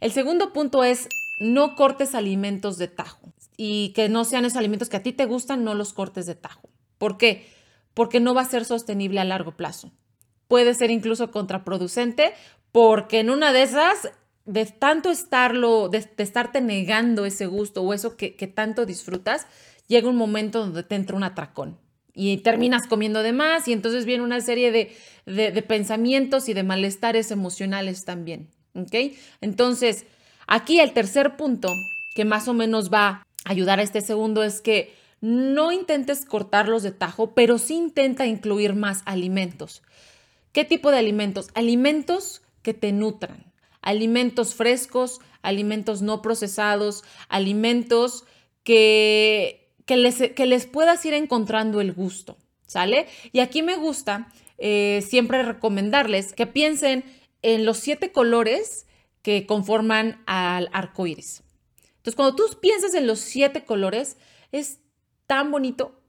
El 0.00 0.12
segundo 0.12 0.52
punto 0.52 0.84
es 0.84 1.08
no 1.38 1.74
cortes 1.76 2.14
alimentos 2.14 2.78
de 2.78 2.88
tajo 2.88 3.32
y 3.56 3.92
que 3.94 4.08
no 4.08 4.24
sean 4.24 4.44
esos 4.44 4.58
alimentos 4.58 4.88
que 4.88 4.96
a 4.96 5.02
ti 5.02 5.12
te 5.12 5.26
gustan, 5.26 5.64
no 5.64 5.74
los 5.74 5.92
cortes 5.92 6.26
de 6.26 6.34
tajo. 6.34 6.68
¿Por 6.98 7.18
qué? 7.18 7.48
Porque 7.94 8.20
no 8.20 8.34
va 8.34 8.42
a 8.42 8.46
ser 8.46 8.64
sostenible 8.64 9.20
a 9.20 9.24
largo 9.24 9.56
plazo. 9.56 9.92
Puede 10.48 10.74
ser 10.74 10.90
incluso 10.90 11.30
contraproducente 11.30 12.32
porque 12.72 13.20
en 13.20 13.30
una 13.30 13.52
de 13.52 13.62
esas, 13.62 14.10
de 14.44 14.66
tanto 14.66 15.10
estarlo, 15.10 15.88
de, 15.88 16.06
estarte 16.18 16.60
negando 16.60 17.24
ese 17.24 17.46
gusto 17.46 17.82
o 17.82 17.94
eso 17.94 18.16
que, 18.16 18.30
tanto 18.54 18.86
disfrutas, 18.86 19.46
llega 19.88 20.08
un 20.08 20.16
momento 20.16 20.60
donde 20.60 20.82
te 20.82 20.94
entra 20.94 21.16
un 21.16 21.24
atracón 21.24 21.78
y 22.12 22.38
terminas 22.38 22.86
comiendo 22.86 23.22
de 23.22 23.32
más 23.32 23.68
y 23.68 23.72
entonces 23.72 24.04
viene 24.04 24.24
una 24.24 24.40
serie 24.40 24.72
de, 24.72 25.62
pensamientos 25.62 26.48
y 26.48 26.54
de 26.54 26.62
malestares 26.62 27.30
emocionales 27.30 28.04
también. 28.04 28.50
¿Ok? 28.74 28.94
Entonces, 29.40 30.04
aquí 30.46 30.80
el 30.80 30.92
tercer 30.92 31.36
punto 31.36 31.72
que 32.14 32.24
más 32.24 32.48
o 32.48 32.54
menos 32.54 32.92
va 32.92 33.08
a 33.08 33.26
ayudar 33.44 33.78
a 33.78 33.82
este 33.82 34.00
segundo 34.00 34.42
es 34.42 34.60
que 34.60 34.94
no 35.20 35.72
intentes 35.72 36.24
cortarlos 36.24 36.82
de 36.82 36.92
tajo, 36.92 37.34
pero 37.34 37.58
sí 37.58 37.74
intenta 37.74 38.26
incluir 38.26 38.74
más 38.74 39.02
alimentos. 39.06 39.82
¿Qué 40.52 40.64
tipo 40.64 40.90
de 40.90 40.98
alimentos? 40.98 41.48
Alimentos 41.54 42.42
que 42.62 42.74
te 42.74 42.92
nutran, 42.92 43.52
alimentos 43.82 44.54
frescos, 44.54 45.20
alimentos 45.42 46.02
no 46.02 46.22
procesados, 46.22 47.04
alimentos 47.28 48.24
que 48.62 49.66
que 49.86 49.96
les, 49.96 50.32
que 50.32 50.46
les 50.46 50.66
puedas 50.66 51.04
ir 51.06 51.14
encontrando 51.14 51.80
el 51.80 51.92
gusto, 51.92 52.36
¿sale? 52.66 53.06
Y 53.32 53.38
aquí 53.38 53.62
me 53.62 53.76
gusta 53.76 54.28
eh, 54.58 55.02
siempre 55.08 55.42
recomendarles 55.42 56.32
que 56.32 56.46
piensen 56.46 57.04
en 57.42 57.64
los 57.64 57.78
siete 57.78 58.10
colores 58.10 58.85
que 59.26 59.44
conforman 59.44 60.22
al 60.26 60.70
arco 60.72 61.04
iris. 61.04 61.42
Entonces, 61.96 62.14
cuando 62.14 62.36
tú 62.36 62.44
piensas 62.60 62.94
en 62.94 63.08
los 63.08 63.18
siete 63.18 63.64
colores, 63.64 64.18
es 64.52 64.78
tan 65.26 65.50
bonito. 65.50 66.00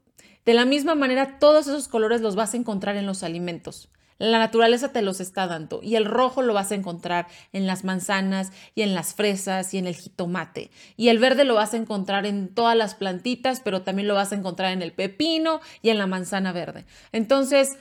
De 0.44 0.54
la 0.54 0.64
misma 0.64 0.94
manera, 0.94 1.40
todos 1.40 1.66
esos 1.66 1.88
colores 1.88 2.20
los 2.20 2.36
vas 2.36 2.54
a 2.54 2.58
encontrar 2.58 2.96
en 2.96 3.06
los 3.06 3.24
alimentos. 3.24 3.88
La 4.18 4.38
naturaleza 4.38 4.92
te 4.92 5.02
los 5.02 5.18
está 5.18 5.48
dando 5.48 5.80
y 5.82 5.96
el 5.96 6.04
rojo 6.04 6.42
lo 6.42 6.54
vas 6.54 6.70
a 6.70 6.76
encontrar 6.76 7.26
en 7.52 7.66
las 7.66 7.82
manzanas 7.82 8.52
y 8.76 8.82
en 8.82 8.94
las 8.94 9.14
fresas 9.14 9.74
y 9.74 9.78
en 9.78 9.88
el 9.88 9.96
jitomate. 9.96 10.70
Y 10.96 11.08
el 11.08 11.18
verde 11.18 11.42
lo 11.42 11.54
vas 11.54 11.74
a 11.74 11.78
encontrar 11.78 12.24
en 12.24 12.54
todas 12.54 12.76
las 12.76 12.94
plantitas, 12.94 13.58
pero 13.58 13.82
también 13.82 14.06
lo 14.06 14.14
vas 14.14 14.30
a 14.30 14.36
encontrar 14.36 14.72
en 14.72 14.80
el 14.80 14.92
pepino 14.92 15.60
y 15.82 15.90
en 15.90 15.98
la 15.98 16.06
manzana 16.06 16.52
verde. 16.52 16.84
Entonces, 17.10 17.78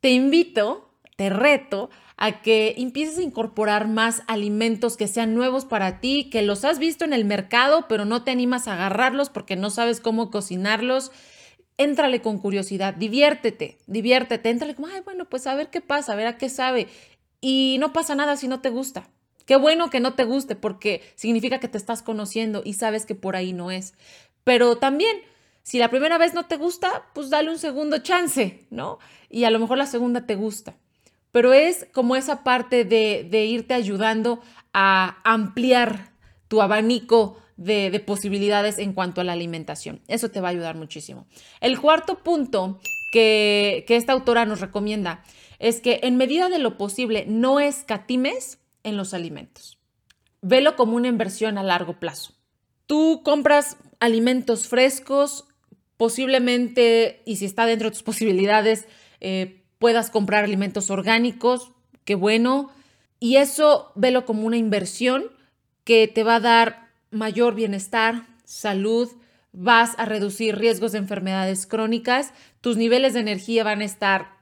te 0.00 0.10
invito, 0.10 0.89
te 1.20 1.28
reto 1.28 1.90
a 2.16 2.40
que 2.40 2.76
empieces 2.78 3.18
a 3.18 3.22
incorporar 3.22 3.86
más 3.86 4.22
alimentos 4.26 4.96
que 4.96 5.06
sean 5.06 5.34
nuevos 5.34 5.66
para 5.66 6.00
ti, 6.00 6.30
que 6.30 6.40
los 6.40 6.64
has 6.64 6.78
visto 6.78 7.04
en 7.04 7.12
el 7.12 7.26
mercado, 7.26 7.84
pero 7.90 8.06
no 8.06 8.24
te 8.24 8.30
animas 8.30 8.66
a 8.66 8.72
agarrarlos 8.72 9.28
porque 9.28 9.54
no 9.54 9.68
sabes 9.68 10.00
cómo 10.00 10.30
cocinarlos 10.30 11.12
éntrale 11.76 12.22
con 12.22 12.38
curiosidad, 12.38 12.94
diviértete, 12.94 13.76
diviértete, 13.86 14.48
éntrale 14.48 14.74
como, 14.74 14.86
ay, 14.86 15.02
bueno, 15.04 15.26
pues 15.26 15.46
a 15.46 15.54
ver 15.54 15.68
qué 15.68 15.82
pasa, 15.82 16.14
a 16.14 16.16
ver 16.16 16.26
a 16.26 16.38
qué 16.38 16.48
sabe. 16.48 16.88
Y 17.42 17.76
no 17.80 17.92
pasa 17.92 18.14
nada 18.14 18.38
si 18.38 18.48
no 18.48 18.62
te 18.62 18.70
gusta. 18.70 19.06
Qué 19.44 19.56
bueno 19.56 19.90
que 19.90 20.00
no 20.00 20.14
te 20.14 20.24
guste 20.24 20.56
porque 20.56 21.02
significa 21.16 21.60
que 21.60 21.68
te 21.68 21.76
estás 21.76 22.00
conociendo 22.00 22.62
y 22.64 22.72
sabes 22.74 23.04
que 23.04 23.14
por 23.14 23.36
ahí 23.36 23.52
no 23.52 23.70
es. 23.70 23.92
Pero 24.42 24.78
también, 24.78 25.18
si 25.62 25.78
la 25.78 25.90
primera 25.90 26.16
vez 26.16 26.32
no 26.32 26.46
te 26.46 26.56
gusta, 26.56 27.04
pues 27.12 27.28
dale 27.28 27.50
un 27.50 27.58
segundo 27.58 27.98
chance, 27.98 28.66
¿no? 28.70 28.98
Y 29.28 29.44
a 29.44 29.50
lo 29.50 29.58
mejor 29.58 29.76
la 29.76 29.84
segunda 29.84 30.24
te 30.24 30.34
gusta. 30.34 30.76
Pero 31.32 31.52
es 31.52 31.86
como 31.92 32.16
esa 32.16 32.42
parte 32.42 32.84
de, 32.84 33.44
irte 33.44 33.74
ayudando 33.74 34.40
a 34.72 35.18
ampliar 35.24 36.10
tu 36.48 36.62
abanico 36.62 37.38
de, 37.56 38.02
posibilidades 38.04 38.78
en 38.78 38.92
cuanto 38.92 39.20
a 39.20 39.24
la 39.24 39.32
alimentación. 39.32 40.00
Eso 40.08 40.30
te 40.30 40.40
va 40.40 40.48
a 40.48 40.50
ayudar 40.52 40.76
muchísimo. 40.76 41.26
El 41.60 41.80
cuarto 41.80 42.18
punto 42.18 42.80
que, 43.12 43.84
que 43.86 43.96
esta 43.96 44.12
autora 44.12 44.44
nos 44.44 44.60
recomienda 44.60 45.22
es 45.58 45.80
que 45.80 46.00
en 46.02 46.16
medida 46.16 46.48
de 46.48 46.58
lo 46.58 46.78
posible 46.78 47.26
no 47.28 47.60
escatimes 47.60 48.58
en 48.82 48.96
los 48.96 49.14
alimentos. 49.14 49.78
Velo 50.42 50.74
como 50.74 50.96
una 50.96 51.08
inversión 51.08 51.58
a 51.58 51.62
largo 51.62 52.00
plazo. 52.00 52.34
Tú 52.86 53.22
compras 53.22 53.76
alimentos 54.00 54.66
frescos, 54.66 55.44
posiblemente, 55.96 57.22
y 57.26 57.36
si 57.36 57.44
está 57.44 57.66
dentro 57.66 57.88
de 57.88 57.92
tus 57.92 58.02
posibilidades, 58.02 58.86
eh, 59.20 59.59
puedas 59.80 60.10
comprar 60.10 60.44
alimentos 60.44 60.90
orgánicos, 60.90 61.72
qué 62.04 62.14
bueno. 62.14 62.70
Y 63.18 63.36
eso 63.36 63.90
velo 63.96 64.24
como 64.24 64.46
una 64.46 64.58
inversión 64.58 65.24
que 65.82 66.06
te 66.06 66.22
va 66.22 66.36
a 66.36 66.40
dar 66.40 66.90
mayor 67.10 67.54
bienestar, 67.56 68.26
salud, 68.44 69.10
vas 69.52 69.94
a 69.98 70.04
reducir 70.04 70.56
riesgos 70.56 70.92
de 70.92 70.98
enfermedades 70.98 71.66
crónicas, 71.66 72.32
tus 72.60 72.76
niveles 72.76 73.14
de 73.14 73.20
energía 73.20 73.64
van 73.64 73.80
a 73.80 73.86
estar 73.86 74.36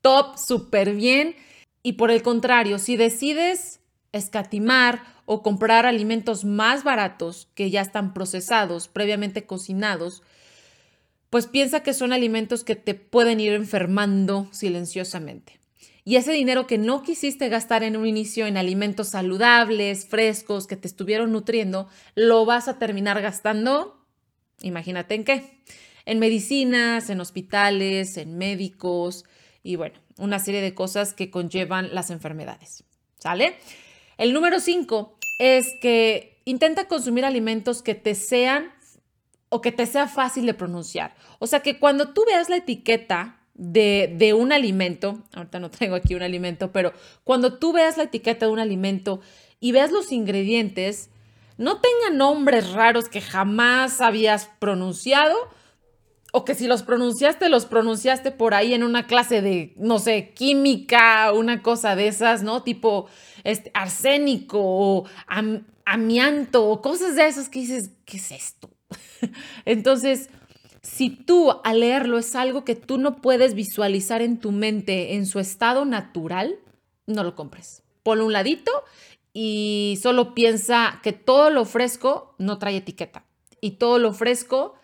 top, 0.00 0.38
súper 0.38 0.94
bien. 0.94 1.34
Y 1.82 1.94
por 1.94 2.10
el 2.10 2.22
contrario, 2.22 2.78
si 2.78 2.96
decides 2.96 3.80
escatimar 4.12 5.02
o 5.26 5.42
comprar 5.42 5.86
alimentos 5.86 6.44
más 6.44 6.84
baratos 6.84 7.48
que 7.54 7.70
ya 7.70 7.80
están 7.80 8.14
procesados, 8.14 8.86
previamente 8.86 9.44
cocinados, 9.44 10.22
pues 11.34 11.48
piensa 11.48 11.82
que 11.82 11.94
son 11.94 12.12
alimentos 12.12 12.62
que 12.62 12.76
te 12.76 12.94
pueden 12.94 13.40
ir 13.40 13.54
enfermando 13.54 14.46
silenciosamente. 14.52 15.58
Y 16.04 16.14
ese 16.14 16.30
dinero 16.30 16.68
que 16.68 16.78
no 16.78 17.02
quisiste 17.02 17.48
gastar 17.48 17.82
en 17.82 17.96
un 17.96 18.06
inicio 18.06 18.46
en 18.46 18.56
alimentos 18.56 19.08
saludables, 19.08 20.06
frescos, 20.06 20.68
que 20.68 20.76
te 20.76 20.86
estuvieron 20.86 21.32
nutriendo, 21.32 21.88
lo 22.14 22.44
vas 22.44 22.68
a 22.68 22.78
terminar 22.78 23.20
gastando, 23.20 24.00
imagínate 24.60 25.16
en 25.16 25.24
qué, 25.24 25.58
en 26.06 26.20
medicinas, 26.20 27.10
en 27.10 27.20
hospitales, 27.20 28.16
en 28.16 28.38
médicos 28.38 29.24
y 29.64 29.74
bueno, 29.74 29.98
una 30.18 30.38
serie 30.38 30.60
de 30.60 30.72
cosas 30.72 31.14
que 31.14 31.32
conllevan 31.32 31.96
las 31.96 32.10
enfermedades. 32.10 32.84
¿Sale? 33.18 33.56
El 34.18 34.32
número 34.32 34.60
cinco 34.60 35.18
es 35.40 35.66
que 35.82 36.40
intenta 36.44 36.86
consumir 36.86 37.24
alimentos 37.24 37.82
que 37.82 37.96
te 37.96 38.14
sean 38.14 38.70
o 39.54 39.60
que 39.60 39.70
te 39.70 39.86
sea 39.86 40.08
fácil 40.08 40.46
de 40.46 40.54
pronunciar. 40.54 41.14
O 41.38 41.46
sea 41.46 41.60
que 41.60 41.78
cuando 41.78 42.08
tú 42.08 42.24
veas 42.26 42.48
la 42.48 42.56
etiqueta 42.56 43.38
de, 43.54 44.34
un 44.36 44.50
alimento, 44.50 45.22
ahorita 45.32 45.60
no 45.60 45.70
tengo 45.70 45.94
aquí 45.94 46.16
un 46.16 46.24
alimento, 46.24 46.72
pero 46.72 46.92
cuando 47.22 47.56
tú 47.56 47.72
veas 47.72 47.96
la 47.96 48.02
etiqueta 48.02 48.46
de 48.46 48.52
un 48.52 48.58
alimento 48.58 49.20
y 49.60 49.70
veas 49.70 49.92
los 49.92 50.10
ingredientes, 50.10 51.08
no 51.56 51.80
tengan 51.80 52.18
nombres 52.18 52.72
raros 52.72 53.08
que 53.08 53.20
jamás 53.20 54.00
habías 54.00 54.50
pronunciado 54.58 55.36
o 56.32 56.44
que 56.44 56.56
si 56.56 56.66
los 56.66 56.82
pronunciaste, 56.82 57.48
los 57.48 57.64
pronunciaste 57.64 58.32
por 58.32 58.54
ahí 58.54 58.74
en 58.74 58.82
una 58.82 59.06
clase 59.06 59.40
de, 59.40 59.72
no 59.76 60.00
sé, 60.00 60.32
química, 60.34 61.30
una 61.32 61.62
cosa 61.62 61.94
de 61.94 62.08
esas, 62.08 62.42
¿no? 62.42 62.64
Tipo 62.64 63.06
este, 63.44 63.70
arsénico 63.72 64.58
o 64.60 65.04
amianto 65.84 66.68
o 66.68 66.82
cosas 66.82 67.14
de 67.14 67.28
esas 67.28 67.48
que 67.48 67.60
dices, 67.60 67.92
¿qué 68.04 68.16
es 68.16 68.32
esto? 68.32 68.73
Entonces, 69.64 70.30
si 70.82 71.10
tú 71.10 71.52
al 71.64 71.80
leerlo 71.80 72.18
es 72.18 72.34
algo 72.34 72.64
que 72.64 72.74
tú 72.74 72.98
no 72.98 73.16
puedes 73.22 73.54
visualizar 73.54 74.22
en 74.22 74.38
tu 74.38 74.52
mente 74.52 75.14
en 75.14 75.26
su 75.26 75.38
estado 75.38 75.84
natural, 75.84 76.56
no 77.06 77.24
lo 77.24 77.34
compres. 77.34 77.82
Ponlo 78.02 78.26
un 78.26 78.32
ladito 78.32 78.70
y 79.32 79.98
solo 80.02 80.34
piensa 80.34 81.00
que 81.02 81.12
todo 81.12 81.50
lo 81.50 81.64
fresco 81.64 82.34
no 82.38 82.58
trae 82.58 82.76
etiqueta. 82.76 83.24
Y 83.60 83.72
todo 83.72 83.98
lo 83.98 84.12
fresco 84.12 84.74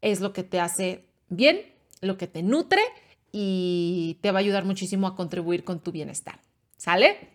es 0.00 0.20
lo 0.20 0.32
que 0.32 0.42
te 0.42 0.58
hace 0.58 1.06
bien, 1.28 1.60
lo 2.00 2.16
que 2.16 2.26
te 2.26 2.42
nutre 2.42 2.82
y 3.30 4.18
te 4.22 4.30
va 4.30 4.38
a 4.38 4.40
ayudar 4.40 4.64
muchísimo 4.64 5.06
a 5.06 5.16
contribuir 5.16 5.64
con 5.64 5.80
tu 5.80 5.92
bienestar. 5.92 6.40
¿Sale? 6.76 7.28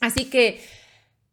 Así 0.00 0.26
que, 0.26 0.60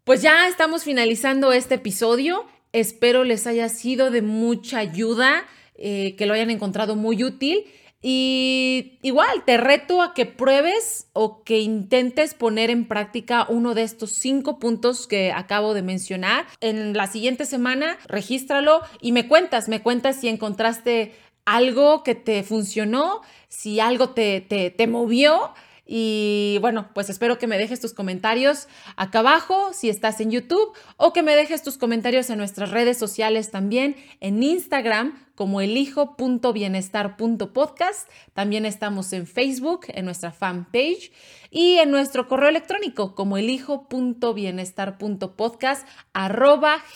pues 0.04 0.22
ya 0.22 0.48
estamos 0.48 0.84
finalizando 0.84 1.52
este 1.52 1.76
episodio. 1.76 2.46
Espero 2.74 3.24
les 3.24 3.48
haya 3.48 3.70
sido 3.70 4.12
de 4.12 4.22
mucha 4.22 4.80
ayuda, 4.80 5.46
eh, 5.76 6.16
que 6.18 6.26
lo 6.26 6.34
hayan 6.34 6.50
encontrado 6.50 6.96
muy 6.96 7.24
útil. 7.24 7.66
Y 8.02 9.00
igual, 9.02 9.44
te 9.46 9.58
reto 9.58 10.02
a 10.02 10.14
que 10.14 10.28
pruebes 10.28 11.08
o 11.14 11.44
que 11.44 11.60
intentes 11.60 12.36
poner 12.36 12.70
en 12.70 12.88
práctica 12.88 13.48
uno 13.50 13.74
de 13.74 13.82
estos 13.84 14.12
cinco 14.12 14.60
puntos 14.60 15.08
que 15.08 15.32
acabo 15.32 15.74
de 15.74 15.82
mencionar. 15.82 16.46
En 16.62 16.94
la 16.94 17.08
siguiente 17.08 17.46
semana, 17.46 17.98
regístralo 18.08 18.82
y 19.02 19.12
me 19.12 19.28
cuentas, 19.28 19.68
me 19.68 19.82
cuentas 19.82 20.18
si 20.22 20.28
encontraste 20.28 21.16
algo 21.46 22.04
que 22.04 22.14
te 22.14 22.44
funcionó, 22.44 23.22
si 23.48 23.80
algo 23.80 24.10
te, 24.10 24.42
te, 24.42 24.70
te 24.70 24.86
movió 24.86 25.54
y 25.88 26.58
bueno, 26.62 26.90
pues 26.94 27.10
espero 27.10 27.38
que 27.38 27.48
me 27.48 27.58
dejes 27.58 27.80
tus 27.80 27.94
comentarios 27.94 28.68
acá 28.98 29.20
abajo 29.20 29.72
si 29.74 29.90
estás 29.90 30.20
en 30.20 30.32
YouTube 30.32 30.74
o 30.98 31.14
que 31.14 31.24
me 31.24 31.34
dejes 31.36 31.64
tus 31.64 31.78
comentarios 31.78 32.30
en 32.30 32.38
nuestras 32.38 32.72
redes 32.72 32.98
sociales 32.98 33.52
también, 33.52 33.96
en 34.20 34.44
Instagram 34.44 35.26
como 35.36 35.62
elijo.bienestar.podcast. 35.62 38.10
También 38.34 38.66
estamos 38.66 39.14
en 39.14 39.26
Facebook, 39.28 39.86
en 39.90 40.04
nuestra 40.06 40.32
fanpage 40.32 41.12
y 41.52 41.78
en 41.78 41.92
nuestro 41.92 42.28
correo 42.28 42.50
electrónico 42.50 43.14
como 43.16 43.38
elijo.bienestar.podcast 43.38 45.88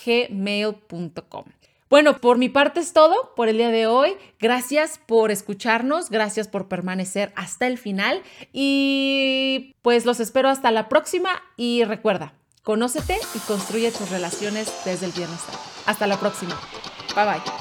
gmail.com. 0.05 1.45
Bueno, 1.91 2.19
por 2.19 2.37
mi 2.37 2.47
parte 2.47 2.79
es 2.79 2.93
todo 2.93 3.33
por 3.35 3.49
el 3.49 3.57
día 3.57 3.67
de 3.67 3.85
hoy. 3.85 4.15
Gracias 4.39 4.97
por 5.05 5.29
escucharnos, 5.29 6.09
gracias 6.09 6.47
por 6.47 6.69
permanecer 6.69 7.33
hasta 7.35 7.67
el 7.67 7.77
final 7.77 8.23
y 8.53 9.75
pues 9.81 10.05
los 10.05 10.21
espero 10.21 10.47
hasta 10.47 10.71
la 10.71 10.87
próxima 10.87 11.43
y 11.57 11.83
recuerda, 11.83 12.33
conócete 12.63 13.17
y 13.35 13.39
construye 13.39 13.91
tus 13.91 14.09
relaciones 14.09 14.73
desde 14.85 15.07
el 15.07 15.11
bienestar. 15.11 15.55
Hasta 15.85 16.07
la 16.07 16.17
próxima. 16.17 16.57
Bye 17.13 17.25
bye. 17.25 17.60